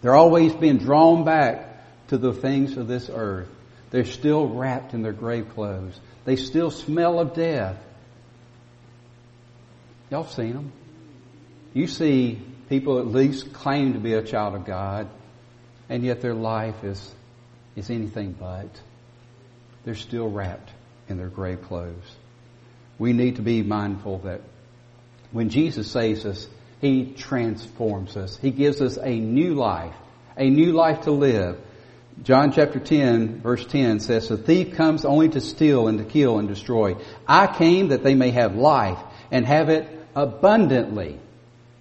They're 0.00 0.14
always 0.14 0.54
being 0.54 0.78
drawn 0.78 1.24
back 1.24 2.08
to 2.08 2.18
the 2.18 2.32
things 2.32 2.76
of 2.76 2.88
this 2.88 3.10
earth. 3.12 3.48
They're 3.92 4.06
still 4.06 4.48
wrapped 4.48 4.94
in 4.94 5.02
their 5.02 5.12
grave 5.12 5.50
clothes. 5.50 6.00
They 6.24 6.36
still 6.36 6.70
smell 6.70 7.20
of 7.20 7.34
death. 7.34 7.76
Y'all 10.10 10.24
seen 10.24 10.54
them? 10.54 10.72
You 11.74 11.86
see 11.86 12.40
people 12.70 12.98
at 12.98 13.06
least 13.06 13.52
claim 13.52 13.92
to 13.92 13.98
be 13.98 14.14
a 14.14 14.22
child 14.22 14.54
of 14.54 14.64
God, 14.64 15.08
and 15.90 16.02
yet 16.02 16.22
their 16.22 16.34
life 16.34 16.82
is, 16.84 17.14
is 17.76 17.90
anything 17.90 18.32
but. 18.32 18.68
They're 19.84 19.94
still 19.94 20.30
wrapped 20.30 20.70
in 21.08 21.18
their 21.18 21.28
grave 21.28 21.60
clothes. 21.62 22.16
We 22.98 23.12
need 23.12 23.36
to 23.36 23.42
be 23.42 23.62
mindful 23.62 24.20
that 24.20 24.40
when 25.32 25.50
Jesus 25.50 25.90
saves 25.90 26.24
us, 26.24 26.48
He 26.80 27.12
transforms 27.12 28.16
us. 28.16 28.38
He 28.38 28.52
gives 28.52 28.80
us 28.80 28.96
a 28.96 29.14
new 29.14 29.54
life, 29.54 29.94
a 30.34 30.48
new 30.48 30.72
life 30.72 31.02
to 31.02 31.10
live. 31.10 31.58
John 32.22 32.52
chapter 32.52 32.78
10 32.78 33.40
verse 33.40 33.64
10 33.66 34.00
says, 34.00 34.28
The 34.28 34.36
thief 34.36 34.74
comes 34.74 35.04
only 35.04 35.30
to 35.30 35.40
steal 35.40 35.88
and 35.88 35.98
to 35.98 36.04
kill 36.04 36.38
and 36.38 36.48
destroy. 36.48 36.96
I 37.26 37.46
came 37.46 37.88
that 37.88 38.04
they 38.04 38.14
may 38.14 38.30
have 38.30 38.54
life 38.54 38.98
and 39.30 39.46
have 39.46 39.70
it 39.70 39.88
abundantly. 40.14 41.18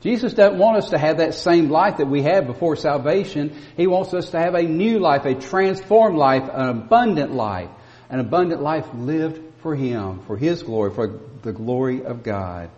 Jesus 0.01 0.33
doesn't 0.33 0.57
want 0.57 0.77
us 0.77 0.89
to 0.89 0.97
have 0.97 1.17
that 1.17 1.35
same 1.35 1.69
life 1.69 1.97
that 1.97 2.07
we 2.07 2.23
had 2.23 2.47
before 2.47 2.75
salvation. 2.75 3.55
He 3.77 3.85
wants 3.85 4.13
us 4.15 4.31
to 4.31 4.39
have 4.39 4.55
a 4.55 4.63
new 4.63 4.97
life, 4.97 5.25
a 5.25 5.35
transformed 5.35 6.17
life, 6.17 6.49
an 6.51 6.69
abundant 6.69 7.33
life. 7.33 7.69
An 8.09 8.19
abundant 8.19 8.63
life 8.63 8.87
lived 8.95 9.39
for 9.61 9.75
Him, 9.75 10.21
for 10.25 10.37
His 10.37 10.63
glory, 10.63 10.91
for 10.91 11.19
the 11.43 11.53
glory 11.53 12.03
of 12.03 12.23
God. 12.23 12.71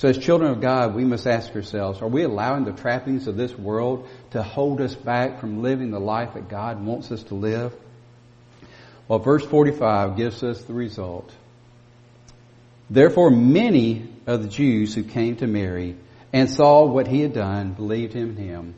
So 0.00 0.08
as 0.08 0.16
children 0.16 0.50
of 0.50 0.62
God, 0.62 0.94
we 0.94 1.04
must 1.04 1.26
ask 1.26 1.54
ourselves, 1.54 2.00
are 2.00 2.08
we 2.08 2.22
allowing 2.22 2.64
the 2.64 2.72
trappings 2.72 3.26
of 3.26 3.36
this 3.36 3.54
world 3.54 4.08
to 4.30 4.42
hold 4.42 4.80
us 4.80 4.94
back 4.94 5.40
from 5.40 5.60
living 5.60 5.90
the 5.90 6.00
life 6.00 6.32
that 6.32 6.48
God 6.48 6.82
wants 6.82 7.12
us 7.12 7.22
to 7.24 7.34
live? 7.34 7.74
Well, 9.08 9.18
verse 9.18 9.44
45 9.44 10.16
gives 10.16 10.42
us 10.42 10.62
the 10.62 10.72
result. 10.72 11.30
Therefore 12.88 13.30
many 13.30 14.08
of 14.26 14.42
the 14.42 14.48
Jews 14.48 14.94
who 14.94 15.02
came 15.02 15.36
to 15.36 15.46
Mary 15.46 15.98
and 16.32 16.48
saw 16.48 16.86
what 16.86 17.06
he 17.06 17.20
had 17.20 17.34
done 17.34 17.74
believed 17.74 18.16
in 18.16 18.36
him. 18.36 18.76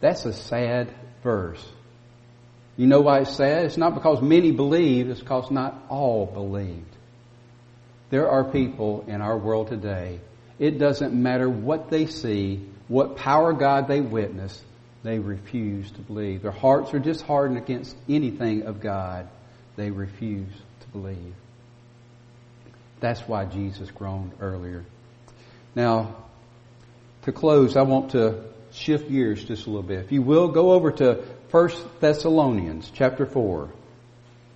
That's 0.00 0.26
a 0.26 0.34
sad 0.34 0.92
verse. 1.22 1.66
You 2.76 2.86
know 2.86 3.00
why 3.00 3.20
it's 3.20 3.34
sad? 3.34 3.64
It's 3.64 3.78
not 3.78 3.94
because 3.94 4.20
many 4.20 4.52
believe, 4.52 5.08
it's 5.08 5.20
because 5.20 5.50
not 5.50 5.86
all 5.88 6.26
believed. 6.26 6.94
There 8.10 8.28
are 8.28 8.44
people 8.44 9.06
in 9.08 9.22
our 9.22 9.38
world 9.38 9.68
today 9.68 10.20
it 10.58 10.78
doesn't 10.78 11.14
matter 11.14 11.48
what 11.48 11.90
they 11.90 12.06
see, 12.06 12.60
what 12.88 13.16
power 13.16 13.52
God 13.52 13.88
they 13.88 14.00
witness, 14.00 14.62
they 15.02 15.18
refuse 15.18 15.90
to 15.92 16.00
believe. 16.00 16.42
Their 16.42 16.50
hearts 16.50 16.94
are 16.94 16.98
disheartened 16.98 17.58
against 17.58 17.96
anything 18.08 18.62
of 18.62 18.80
God. 18.80 19.28
They 19.76 19.90
refuse 19.90 20.52
to 20.80 20.88
believe. 20.88 21.34
That's 23.00 23.20
why 23.22 23.44
Jesus 23.44 23.90
groaned 23.90 24.32
earlier. 24.40 24.84
Now, 25.74 26.16
to 27.22 27.32
close, 27.32 27.76
I 27.76 27.82
want 27.82 28.12
to 28.12 28.44
shift 28.72 29.10
gears 29.10 29.44
just 29.44 29.66
a 29.66 29.70
little 29.70 29.82
bit. 29.82 30.00
If 30.00 30.12
you 30.12 30.22
will, 30.22 30.48
go 30.48 30.72
over 30.72 30.90
to 30.92 31.24
1 31.50 31.70
Thessalonians 32.00 32.90
chapter 32.94 33.26
4. 33.26 33.70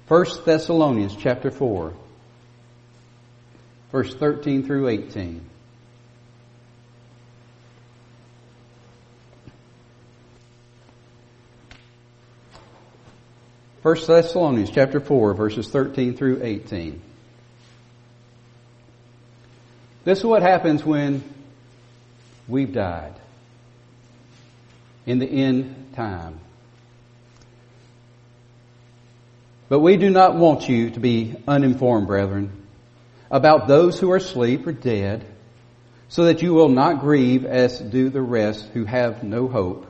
1 0.09 0.27
Thessalonians 0.45 1.17
chapter 1.17 1.51
4. 1.51 1.93
Verse 3.93 4.15
13 4.15 4.65
through 4.65 4.89
18. 4.89 5.45
1 13.83 13.95
Thessalonians 14.07 14.71
chapter 14.71 14.99
4 14.99 15.35
verses 15.35 15.69
13 15.69 16.17
through 16.17 16.43
18. 16.43 17.01
This 20.05 20.19
is 20.19 20.25
what 20.25 20.43
happens 20.43 20.85
when 20.85 21.23
we've 22.49 22.73
died 22.73 23.15
in 25.07 25.19
the 25.19 25.27
end 25.27 25.93
time. 25.95 26.41
But 29.69 29.81
we 29.81 29.97
do 29.97 30.11
not 30.11 30.35
want 30.35 30.69
you 30.69 30.91
to 30.91 31.01
be 31.01 31.37
uninformed, 31.47 32.07
brethren, 32.07 32.67
about 33.31 33.69
those 33.69 34.01
who 34.01 34.11
are 34.11 34.17
asleep 34.17 34.67
or 34.67 34.73
dead, 34.73 35.25
so 36.09 36.25
that 36.25 36.43
you 36.43 36.55
will 36.55 36.71
not 36.71 37.01
grieve 37.01 37.45
as 37.45 37.79
do 37.79 38.09
the 38.09 38.23
rest 38.23 38.65
who 38.73 38.87
have 38.87 39.23
no 39.23 39.47
hope. 39.47 39.88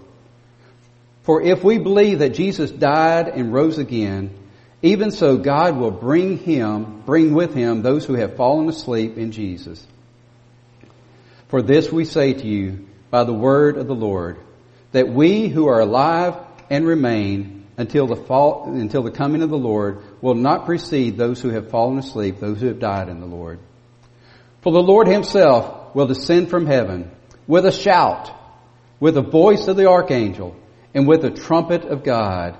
For 1.28 1.42
if 1.42 1.62
we 1.62 1.76
believe 1.76 2.20
that 2.20 2.32
Jesus 2.32 2.70
died 2.70 3.28
and 3.28 3.52
rose 3.52 3.76
again, 3.76 4.30
even 4.80 5.10
so 5.10 5.36
God 5.36 5.76
will 5.76 5.90
bring 5.90 6.38
him, 6.38 7.02
bring 7.04 7.34
with 7.34 7.52
him 7.52 7.82
those 7.82 8.06
who 8.06 8.14
have 8.14 8.36
fallen 8.36 8.66
asleep 8.70 9.18
in 9.18 9.30
Jesus. 9.30 9.86
For 11.48 11.60
this 11.60 11.92
we 11.92 12.06
say 12.06 12.32
to 12.32 12.46
you 12.46 12.88
by 13.10 13.24
the 13.24 13.34
word 13.34 13.76
of 13.76 13.86
the 13.86 13.94
Lord, 13.94 14.38
that 14.92 15.10
we 15.10 15.48
who 15.48 15.68
are 15.68 15.80
alive 15.80 16.34
and 16.70 16.86
remain 16.86 17.66
until 17.76 18.06
the 18.06 18.16
fall, 18.16 18.64
until 18.64 19.02
the 19.02 19.10
coming 19.10 19.42
of 19.42 19.50
the 19.50 19.58
Lord 19.58 20.02
will 20.22 20.34
not 20.34 20.64
precede 20.64 21.18
those 21.18 21.42
who 21.42 21.50
have 21.50 21.68
fallen 21.68 21.98
asleep, 21.98 22.40
those 22.40 22.58
who 22.58 22.68
have 22.68 22.80
died 22.80 23.10
in 23.10 23.20
the 23.20 23.26
Lord. 23.26 23.58
For 24.62 24.72
the 24.72 24.80
Lord 24.80 25.08
himself 25.08 25.94
will 25.94 26.06
descend 26.06 26.48
from 26.48 26.64
heaven 26.64 27.10
with 27.46 27.66
a 27.66 27.70
shout, 27.70 28.30
with 28.98 29.12
the 29.12 29.20
voice 29.20 29.68
of 29.68 29.76
the 29.76 29.90
archangel, 29.90 30.56
and 30.94 31.06
with 31.06 31.22
the 31.22 31.30
trumpet 31.30 31.84
of 31.84 32.04
God, 32.04 32.56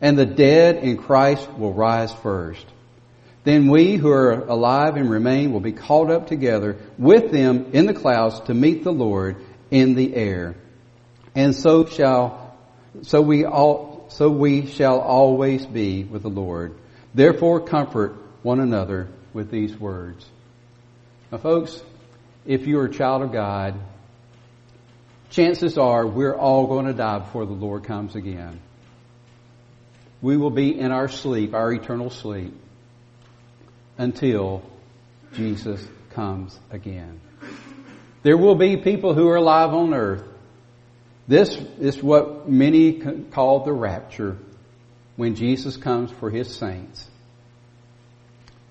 and 0.00 0.18
the 0.18 0.26
dead 0.26 0.76
in 0.76 0.96
Christ 0.96 1.50
will 1.54 1.72
rise 1.72 2.12
first. 2.12 2.66
Then 3.44 3.68
we 3.68 3.96
who 3.96 4.10
are 4.10 4.32
alive 4.32 4.96
and 4.96 5.10
remain 5.10 5.52
will 5.52 5.60
be 5.60 5.72
called 5.72 6.10
up 6.10 6.26
together 6.26 6.76
with 6.98 7.30
them 7.30 7.70
in 7.72 7.86
the 7.86 7.94
clouds 7.94 8.40
to 8.40 8.54
meet 8.54 8.84
the 8.84 8.92
Lord 8.92 9.36
in 9.70 9.94
the 9.94 10.14
air. 10.14 10.56
And 11.34 11.54
so 11.54 11.86
shall, 11.86 12.56
so 13.02 13.22
we 13.22 13.44
all, 13.44 14.06
so 14.08 14.28
we 14.28 14.66
shall 14.66 15.00
always 15.00 15.64
be 15.64 16.04
with 16.04 16.22
the 16.22 16.28
Lord. 16.28 16.74
Therefore 17.14 17.60
comfort 17.60 18.16
one 18.42 18.60
another 18.60 19.08
with 19.32 19.50
these 19.50 19.76
words. 19.76 20.26
Now 21.30 21.38
folks, 21.38 21.80
if 22.44 22.66
you're 22.66 22.86
a 22.86 22.92
child 22.92 23.22
of 23.22 23.32
God, 23.32 23.74
chances 25.30 25.78
are 25.78 26.06
we're 26.06 26.36
all 26.36 26.66
going 26.66 26.86
to 26.86 26.92
die 26.92 27.18
before 27.18 27.46
the 27.46 27.52
Lord 27.52 27.84
comes 27.84 28.14
again. 28.14 28.60
We 30.20 30.36
will 30.36 30.50
be 30.50 30.78
in 30.78 30.90
our 30.90 31.08
sleep, 31.08 31.54
our 31.54 31.72
eternal 31.72 32.10
sleep, 32.10 32.54
until 33.96 34.62
Jesus 35.34 35.86
comes 36.10 36.58
again. 36.70 37.20
There 38.22 38.36
will 38.36 38.56
be 38.56 38.76
people 38.76 39.14
who 39.14 39.28
are 39.28 39.36
alive 39.36 39.72
on 39.72 39.94
earth. 39.94 40.24
This 41.28 41.54
is 41.78 42.02
what 42.02 42.48
many 42.48 43.00
call 43.30 43.64
the 43.64 43.72
rapture 43.72 44.36
when 45.16 45.34
Jesus 45.34 45.76
comes 45.76 46.10
for 46.10 46.30
his 46.30 46.52
saints. 46.54 47.06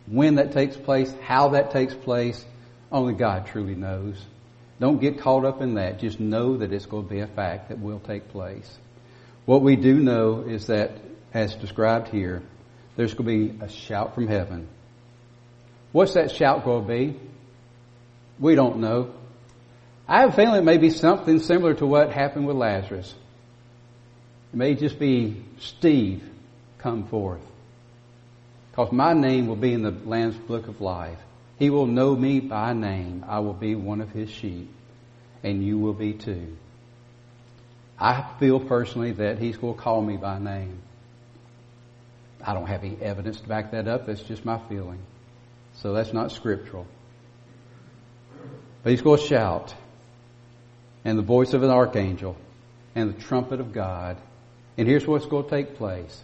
When 0.08 0.36
that 0.36 0.54
takes 0.54 0.76
place, 0.76 1.14
how 1.22 1.50
that 1.50 1.72
takes 1.72 1.94
place, 1.94 2.44
only 2.92 3.14
God 3.14 3.48
truly 3.48 3.76
knows. 3.76 4.22
Don't 4.80 5.02
get 5.02 5.20
caught 5.20 5.46
up 5.46 5.62
in 5.62 5.76
that. 5.76 6.00
Just 6.00 6.20
know 6.20 6.58
that 6.58 6.72
it's 6.72 6.86
going 6.86 7.08
to 7.08 7.10
be 7.10 7.22
a 7.22 7.28
fact 7.28 7.70
that 7.70 7.80
will 7.80 8.00
take 8.00 8.30
place. 8.30 8.78
What 9.46 9.62
we 9.64 9.76
do 9.76 9.96
know 9.96 10.42
is 10.42 10.68
that, 10.68 10.92
as 11.34 11.56
described 11.56 12.10
here, 12.10 12.44
there's 12.96 13.14
going 13.14 13.50
to 13.50 13.54
be 13.54 13.66
a 13.66 13.70
shout 13.70 14.14
from 14.14 14.28
heaven. 14.28 14.68
What's 15.92 16.14
that 16.14 16.32
shout 16.32 16.64
going 16.64 16.84
to 16.84 16.88
be? 16.88 17.20
We 18.40 18.56
don't 18.56 18.80
know. 18.80 19.14
I 20.08 20.22
have 20.22 20.30
a 20.30 20.34
feeling 20.34 20.62
it 20.62 20.64
may 20.64 20.78
be 20.78 20.90
something 20.90 21.40
similar 21.40 21.74
to 21.76 21.86
what 21.86 22.12
happened 22.12 22.46
with 22.46 22.56
Lazarus. 22.56 23.14
It 24.54 24.58
may 24.58 24.76
just 24.76 25.00
be 25.00 25.44
Steve, 25.60 26.24
come 26.78 27.08
forth. 27.08 27.42
Because 28.72 28.92
my 28.92 29.14
name 29.14 29.48
will 29.48 29.56
be 29.56 29.74
in 29.74 29.82
the 29.82 29.92
Lamb's 29.92 30.38
Book 30.38 30.68
of 30.68 30.82
Life. 30.82 31.18
He 31.58 31.70
will 31.70 31.88
know 31.88 32.16
me 32.16 32.40
by 32.40 32.74
name. 32.74 33.26
I 33.28 33.40
will 33.40 33.54
be 33.54 33.76
one 33.76 34.02
of 34.02 34.12
his 34.12 34.30
sheep. 34.30 34.72
And 35.44 35.64
you 35.64 35.78
will 35.78 35.94
be 35.94 36.14
too. 36.14 36.58
I 38.00 38.26
feel 38.40 38.60
personally 38.60 39.14
that 39.14 39.40
he's 39.40 39.58
going 39.58 39.76
to 39.76 39.80
call 39.80 40.02
me 40.02 40.18
by 40.18 40.40
name. 40.40 40.82
I 42.44 42.54
don't 42.54 42.68
have 42.68 42.84
any 42.84 42.98
evidence 43.02 43.40
to 43.42 43.48
back 43.48 43.72
that 43.72 43.88
up. 43.88 44.06
That's 44.06 44.22
just 44.22 44.46
my 44.46 44.60
feeling. 44.70 45.00
So 45.74 45.94
that's 45.94 46.14
not 46.14 46.32
scriptural. 46.32 46.86
But 48.84 48.92
he's 48.92 49.02
going 49.02 49.20
to 49.20 49.26
shout, 49.26 49.74
and 51.04 51.18
the 51.18 51.24
voice 51.24 51.54
of 51.54 51.64
an 51.64 51.70
archangel, 51.70 52.38
and 52.96 53.14
the 53.14 53.22
trumpet 53.22 53.60
of 53.60 53.74
God. 53.74 54.18
And 54.78 54.88
here's 54.88 55.06
what's 55.08 55.26
going 55.26 55.46
to 55.46 55.50
take 55.50 55.76
place. 55.76 56.22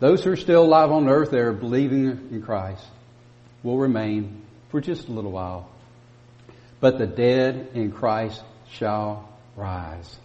Those 0.00 0.22
who 0.22 0.32
are 0.32 0.36
still 0.36 0.64
alive 0.64 0.90
on 0.90 1.08
earth 1.08 1.30
that 1.30 1.40
are 1.40 1.52
believing 1.52 2.28
in 2.32 2.42
Christ 2.42 2.84
will 3.62 3.78
remain 3.78 4.42
for 4.68 4.80
just 4.80 5.08
a 5.08 5.12
little 5.12 5.32
while. 5.32 5.68
But 6.80 6.98
the 6.98 7.06
dead 7.06 7.70
in 7.74 7.92
Christ 7.92 8.42
shall 8.70 9.28
rise. 9.56 10.18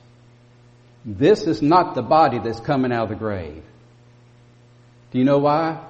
This 1.06 1.48
is 1.48 1.62
not 1.62 1.96
the 1.96 2.02
body 2.02 2.40
that's 2.40 2.60
coming 2.60 2.92
out 2.92 3.04
of 3.04 3.10
the 3.10 3.16
grave. 3.16 3.64
Do 5.12 5.20
you 5.20 5.26
know 5.26 5.40
why? 5.40 5.86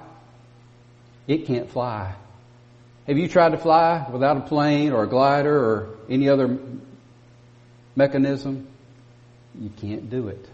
It 1.26 1.46
can't 1.46 1.70
fly. 1.70 2.14
Have 3.06 3.18
you 3.18 3.28
tried 3.28 3.50
to 3.50 3.58
fly 3.58 4.06
without 4.10 4.36
a 4.38 4.40
plane 4.40 4.92
or 4.92 5.04
a 5.04 5.08
glider 5.08 5.56
or 5.56 5.96
any 6.08 6.28
other 6.28 6.58
mechanism? 7.94 8.66
You 9.58 9.70
can't 9.70 10.10
do 10.10 10.28
it. 10.28 10.48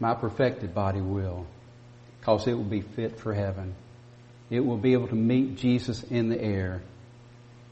My 0.00 0.14
perfected 0.14 0.74
body 0.74 1.00
will, 1.00 1.46
because 2.20 2.46
it 2.46 2.54
will 2.54 2.64
be 2.64 2.80
fit 2.80 3.18
for 3.18 3.34
heaven. 3.34 3.74
It 4.52 4.60
will 4.60 4.76
be 4.76 4.92
able 4.92 5.08
to 5.08 5.14
meet 5.14 5.56
Jesus 5.56 6.02
in 6.02 6.28
the 6.28 6.38
air 6.38 6.82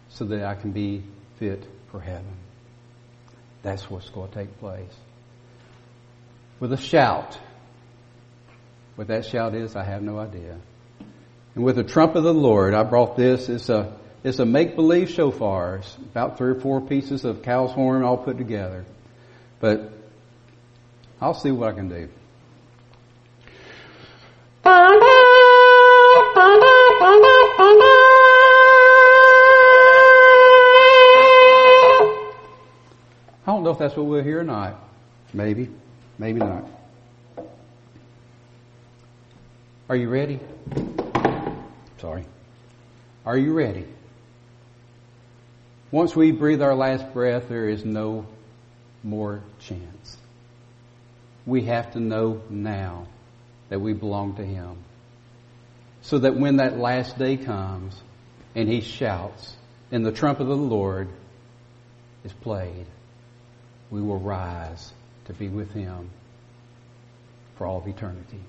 so 0.08 0.24
that 0.24 0.42
I 0.42 0.54
can 0.54 0.72
be 0.72 1.04
fit 1.38 1.62
for 1.90 2.00
heaven. 2.00 2.34
That's 3.62 3.90
what's 3.90 4.08
going 4.08 4.30
to 4.30 4.34
take 4.34 4.58
place. 4.58 4.96
With 6.58 6.72
a 6.72 6.78
shout. 6.78 7.38
What 8.96 9.08
that 9.08 9.26
shout 9.26 9.54
is, 9.54 9.76
I 9.76 9.84
have 9.84 10.00
no 10.00 10.18
idea. 10.18 10.58
And 11.54 11.64
with 11.64 11.76
the 11.76 11.84
trump 11.84 12.14
of 12.14 12.24
the 12.24 12.32
Lord, 12.32 12.72
I 12.72 12.82
brought 12.84 13.14
this. 13.14 13.50
It's 13.50 13.68
a, 13.68 13.94
it's 14.24 14.38
a 14.38 14.46
make-believe 14.46 15.10
shofar. 15.10 15.76
It's 15.76 15.96
about 15.96 16.38
three 16.38 16.52
or 16.52 16.60
four 16.60 16.80
pieces 16.80 17.26
of 17.26 17.42
cow's 17.42 17.72
horn 17.72 18.02
all 18.04 18.16
put 18.16 18.38
together. 18.38 18.86
But 19.60 19.92
I'll 21.20 21.34
see 21.34 21.50
what 21.50 21.68
I 21.68 21.72
can 21.72 21.90
do. 21.90 22.08
I 33.42 33.52
don't 33.52 33.64
know 33.64 33.69
if 33.69 33.69
that's 33.80 33.96
what 33.96 34.04
we'll 34.04 34.22
hear 34.22 34.40
or 34.40 34.44
not. 34.44 34.78
Maybe. 35.32 35.70
Maybe 36.18 36.38
not. 36.38 36.68
Are 39.88 39.96
you 39.96 40.10
ready? 40.10 40.38
Sorry. 41.96 42.26
Are 43.24 43.38
you 43.38 43.54
ready? 43.54 43.86
Once 45.90 46.14
we 46.14 46.30
breathe 46.30 46.60
our 46.60 46.74
last 46.74 47.14
breath, 47.14 47.48
there 47.48 47.70
is 47.70 47.82
no 47.82 48.26
more 49.02 49.42
chance. 49.60 50.18
We 51.46 51.62
have 51.62 51.94
to 51.94 52.00
know 52.00 52.42
now 52.50 53.06
that 53.70 53.80
we 53.80 53.94
belong 53.94 54.36
to 54.36 54.44
Him. 54.44 54.76
So 56.02 56.18
that 56.18 56.36
when 56.36 56.58
that 56.58 56.78
last 56.78 57.18
day 57.18 57.38
comes 57.38 57.98
and 58.54 58.68
He 58.68 58.82
shouts 58.82 59.56
and 59.90 60.04
the 60.04 60.12
trumpet 60.12 60.42
of 60.42 60.48
the 60.48 60.54
Lord 60.54 61.08
is 62.24 62.32
played, 62.34 62.86
we 63.90 64.00
will 64.00 64.18
rise 64.18 64.92
to 65.26 65.33
be 65.33 65.48
with 65.48 65.72
Him 65.72 66.11
for 67.57 67.66
all 67.66 67.79
of 67.79 67.87
eternity. 67.87 68.40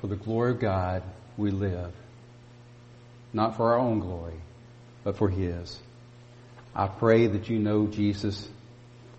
For 0.00 0.06
the 0.06 0.16
glory 0.16 0.52
of 0.52 0.60
God, 0.60 1.02
we 1.36 1.50
live. 1.50 1.92
Not 3.32 3.56
for 3.56 3.72
our 3.72 3.78
own 3.78 4.00
glory, 4.00 4.40
but 5.04 5.16
for 5.16 5.28
His. 5.28 5.78
I 6.74 6.86
pray 6.86 7.26
that 7.26 7.48
you 7.48 7.58
know 7.58 7.86
Jesus 7.86 8.48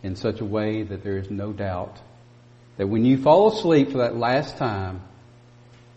in 0.02 0.15
such 0.15 0.39
a 0.39 0.45
way 0.45 0.84
that 0.84 1.04
there 1.04 1.17
is 1.17 1.30
no 1.30 1.52
doubt 1.52 1.98
that 2.78 2.88
when 2.88 3.04
you 3.04 3.17
fall 3.17 3.52
asleep 3.52 3.91
for 3.91 3.98
that 3.98 4.15
last 4.15 4.58
time, 4.58 5.02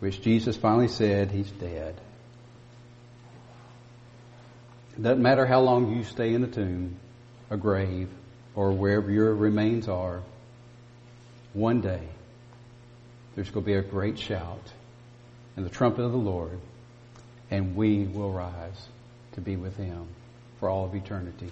which 0.00 0.20
Jesus 0.20 0.56
finally 0.56 0.88
said, 0.88 1.30
He's 1.30 1.50
dead. 1.52 1.94
It 4.96 5.02
doesn't 5.02 5.22
matter 5.22 5.46
how 5.46 5.60
long 5.60 5.96
you 5.96 6.02
stay 6.02 6.34
in 6.34 6.40
the 6.42 6.48
tomb, 6.48 6.96
a 7.52 7.56
grave, 7.58 8.08
or 8.54 8.72
wherever 8.72 9.10
your 9.10 9.34
remains 9.34 9.86
are, 9.86 10.22
one 11.52 11.82
day 11.82 12.00
there's 13.34 13.50
going 13.50 13.62
to 13.62 13.66
be 13.66 13.74
a 13.74 13.82
great 13.82 14.18
shout 14.18 14.72
and 15.54 15.66
the 15.66 15.70
trumpet 15.70 16.02
of 16.02 16.12
the 16.12 16.18
Lord, 16.18 16.58
and 17.50 17.76
we 17.76 18.04
will 18.04 18.32
rise 18.32 18.88
to 19.32 19.42
be 19.42 19.56
with 19.56 19.76
Him 19.76 20.06
for 20.58 20.70
all 20.70 20.86
of 20.86 20.94
eternity. 20.94 21.50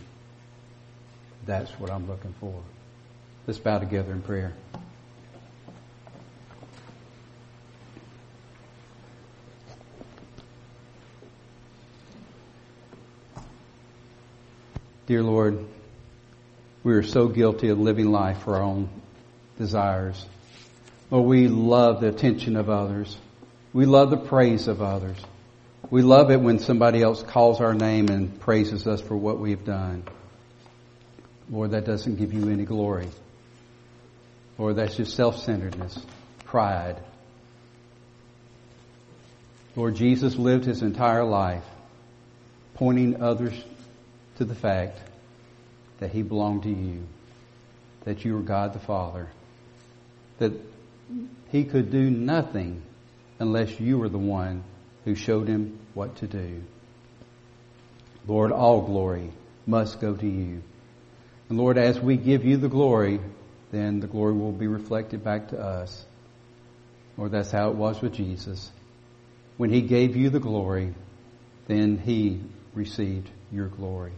That's 1.44 1.70
what 1.72 1.90
I'm 1.90 2.08
looking 2.08 2.34
for. 2.40 2.62
Let's 3.46 3.58
bow 3.58 3.78
together 3.78 4.12
in 4.12 4.22
prayer. 4.22 4.54
Dear 15.06 15.22
Lord, 15.22 15.66
we 16.82 16.94
are 16.94 17.02
so 17.02 17.28
guilty 17.28 17.68
of 17.68 17.78
living 17.78 18.10
life 18.10 18.42
for 18.42 18.56
our 18.56 18.62
own 18.62 18.88
desires. 19.58 20.24
Lord, 21.10 21.26
we 21.26 21.48
love 21.48 22.00
the 22.00 22.08
attention 22.08 22.56
of 22.56 22.70
others. 22.70 23.16
We 23.72 23.86
love 23.86 24.10
the 24.10 24.16
praise 24.16 24.68
of 24.68 24.80
others. 24.80 25.18
We 25.90 26.02
love 26.02 26.30
it 26.30 26.40
when 26.40 26.58
somebody 26.58 27.02
else 27.02 27.22
calls 27.22 27.60
our 27.60 27.74
name 27.74 28.08
and 28.08 28.38
praises 28.40 28.86
us 28.86 29.00
for 29.00 29.16
what 29.16 29.38
we've 29.38 29.64
done. 29.64 30.04
Lord, 31.50 31.72
that 31.72 31.84
doesn't 31.84 32.16
give 32.16 32.32
you 32.32 32.48
any 32.48 32.64
glory. 32.64 33.08
Lord, 34.56 34.76
that's 34.76 34.96
just 34.96 35.16
self-centeredness, 35.16 35.98
pride. 36.44 37.02
Lord, 39.74 39.96
Jesus 39.96 40.36
lived 40.36 40.64
his 40.64 40.82
entire 40.82 41.24
life 41.24 41.64
pointing 42.74 43.22
others 43.22 43.54
to 44.36 44.44
the 44.44 44.54
fact 44.54 44.98
that 46.00 46.10
he 46.10 46.22
belonged 46.22 46.64
to 46.64 46.70
you, 46.70 47.06
that 48.04 48.24
you 48.24 48.34
were 48.34 48.42
God 48.42 48.72
the 48.72 48.80
Father, 48.80 49.28
that 50.38 50.52
he 51.50 51.64
could 51.64 51.90
do 51.90 52.10
nothing 52.10 52.82
unless 53.38 53.78
you 53.78 53.98
were 53.98 54.08
the 54.08 54.18
one 54.18 54.64
who 55.04 55.14
showed 55.14 55.48
him 55.48 55.78
what 55.94 56.16
to 56.16 56.26
do. 56.26 56.62
Lord, 58.26 58.52
all 58.52 58.82
glory 58.82 59.30
must 59.66 60.00
go 60.00 60.14
to 60.14 60.26
you. 60.26 60.62
And 61.48 61.58
Lord, 61.58 61.78
as 61.78 61.98
we 61.98 62.16
give 62.16 62.44
you 62.44 62.56
the 62.56 62.68
glory, 62.68 63.20
then 63.72 64.00
the 64.00 64.06
glory 64.06 64.34
will 64.34 64.52
be 64.52 64.66
reflected 64.66 65.24
back 65.24 65.48
to 65.48 65.58
us. 65.58 66.04
Lord, 67.16 67.32
that's 67.32 67.50
how 67.50 67.70
it 67.70 67.76
was 67.76 68.00
with 68.00 68.14
Jesus. 68.14 68.70
When 69.56 69.70
he 69.70 69.82
gave 69.82 70.16
you 70.16 70.30
the 70.30 70.40
glory, 70.40 70.94
then 71.66 71.98
he 71.98 72.40
received 72.74 73.28
your 73.52 73.68
glory. 73.68 74.12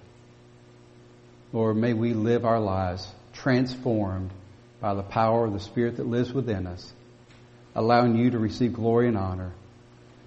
Lord, 1.53 1.77
may 1.77 1.93
we 1.93 2.15
live 2.15 2.47
our 2.47 2.61
lives 2.61 3.07
transformed 3.35 4.31
by 4.81 4.95
the 4.95 5.03
power 5.03 5.45
of 5.45 5.53
the 5.53 5.61
Spirit 5.61 5.99
that 5.99 6.07
lives 6.07 6.33
within 6.33 6.67
us, 6.67 6.93
allowing 7.75 8.17
you 8.17 8.31
to 8.31 8.39
receive 8.39 8.73
glory 8.73 9.09
and 9.09 9.19
honor. 9.19 9.53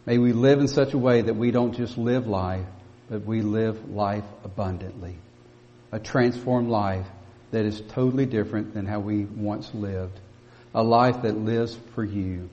May 0.05 0.19
we 0.19 0.33
live 0.33 0.59
in 0.59 0.67
such 0.67 0.93
a 0.93 0.99
way 0.99 1.21
that 1.23 1.35
we 1.35 1.49
don't 1.49 1.75
just 1.75 1.97
live 1.97 2.27
life, 2.27 2.65
but 3.09 3.25
we 3.25 3.41
live 3.41 3.89
life 3.89 4.23
abundantly. 4.43 5.17
A 5.91 5.99
transformed 5.99 6.69
life 6.69 7.07
that 7.49 7.65
is 7.65 7.81
totally 7.89 8.27
different 8.27 8.75
than 8.75 8.85
how 8.85 8.99
we 8.99 9.25
once 9.25 9.73
lived. 9.73 10.19
A 10.75 10.83
life 10.83 11.23
that 11.23 11.37
lives 11.37 11.75
for 11.95 12.03
you. 12.03 12.49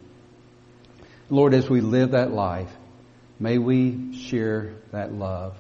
Lord, 1.29 1.53
as 1.53 1.69
we 1.69 1.83
live 1.83 2.13
that 2.13 2.33
life, 2.33 2.73
may 3.39 3.59
we 3.59 4.17
share 4.17 4.73
that 4.93 5.13
love, 5.13 5.57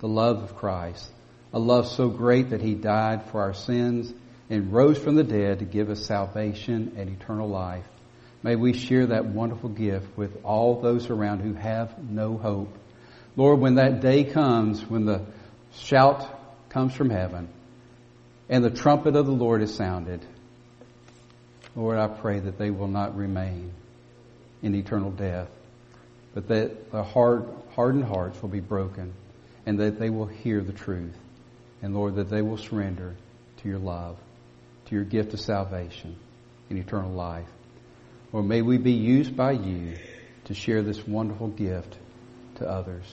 the 0.00 0.08
love 0.08 0.42
of 0.42 0.56
Christ 0.56 1.10
a 1.52 1.58
love 1.58 1.86
so 1.86 2.08
great 2.08 2.50
that 2.50 2.62
he 2.62 2.74
died 2.74 3.24
for 3.30 3.42
our 3.42 3.54
sins 3.54 4.12
and 4.48 4.72
rose 4.72 4.98
from 4.98 5.14
the 5.14 5.24
dead 5.24 5.58
to 5.58 5.64
give 5.64 5.90
us 5.90 6.04
salvation 6.04 6.94
and 6.96 7.10
eternal 7.10 7.48
life. 7.48 7.86
May 8.42 8.56
we 8.56 8.72
share 8.72 9.06
that 9.06 9.26
wonderful 9.26 9.68
gift 9.68 10.16
with 10.16 10.44
all 10.44 10.80
those 10.80 11.10
around 11.10 11.40
who 11.40 11.54
have 11.54 11.96
no 12.02 12.36
hope. 12.36 12.76
Lord, 13.36 13.60
when 13.60 13.76
that 13.76 14.00
day 14.00 14.24
comes, 14.24 14.82
when 14.84 15.04
the 15.04 15.24
shout 15.74 16.70
comes 16.70 16.94
from 16.94 17.10
heaven 17.10 17.48
and 18.48 18.64
the 18.64 18.70
trumpet 18.70 19.14
of 19.14 19.26
the 19.26 19.32
Lord 19.32 19.62
is 19.62 19.74
sounded, 19.74 20.24
Lord, 21.76 21.98
I 21.98 22.08
pray 22.08 22.40
that 22.40 22.58
they 22.58 22.70
will 22.70 22.88
not 22.88 23.16
remain 23.16 23.72
in 24.62 24.74
eternal 24.74 25.10
death, 25.10 25.48
but 26.34 26.48
that 26.48 26.90
the 26.90 27.02
hard, 27.02 27.48
hardened 27.74 28.04
hearts 28.04 28.40
will 28.42 28.50
be 28.50 28.60
broken 28.60 29.14
and 29.64 29.78
that 29.78 29.98
they 29.98 30.10
will 30.10 30.26
hear 30.26 30.60
the 30.60 30.72
truth. 30.72 31.16
And 31.82 31.94
Lord, 31.94 32.14
that 32.14 32.30
they 32.30 32.42
will 32.42 32.56
surrender 32.56 33.16
to 33.58 33.68
your 33.68 33.78
love, 33.78 34.16
to 34.86 34.94
your 34.94 35.04
gift 35.04 35.34
of 35.34 35.40
salvation 35.40 36.16
and 36.70 36.78
eternal 36.78 37.12
life. 37.12 37.48
Or 38.32 38.42
may 38.42 38.62
we 38.62 38.78
be 38.78 38.92
used 38.92 39.36
by 39.36 39.52
you 39.52 39.98
to 40.44 40.54
share 40.54 40.82
this 40.82 41.06
wonderful 41.06 41.48
gift 41.48 41.98
to 42.56 42.68
others. 42.68 43.04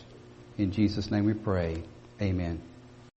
In 0.58 0.72
Jesus' 0.72 1.12
name 1.12 1.26
we 1.26 1.34
pray. 1.34 1.84
Amen. 2.22 2.62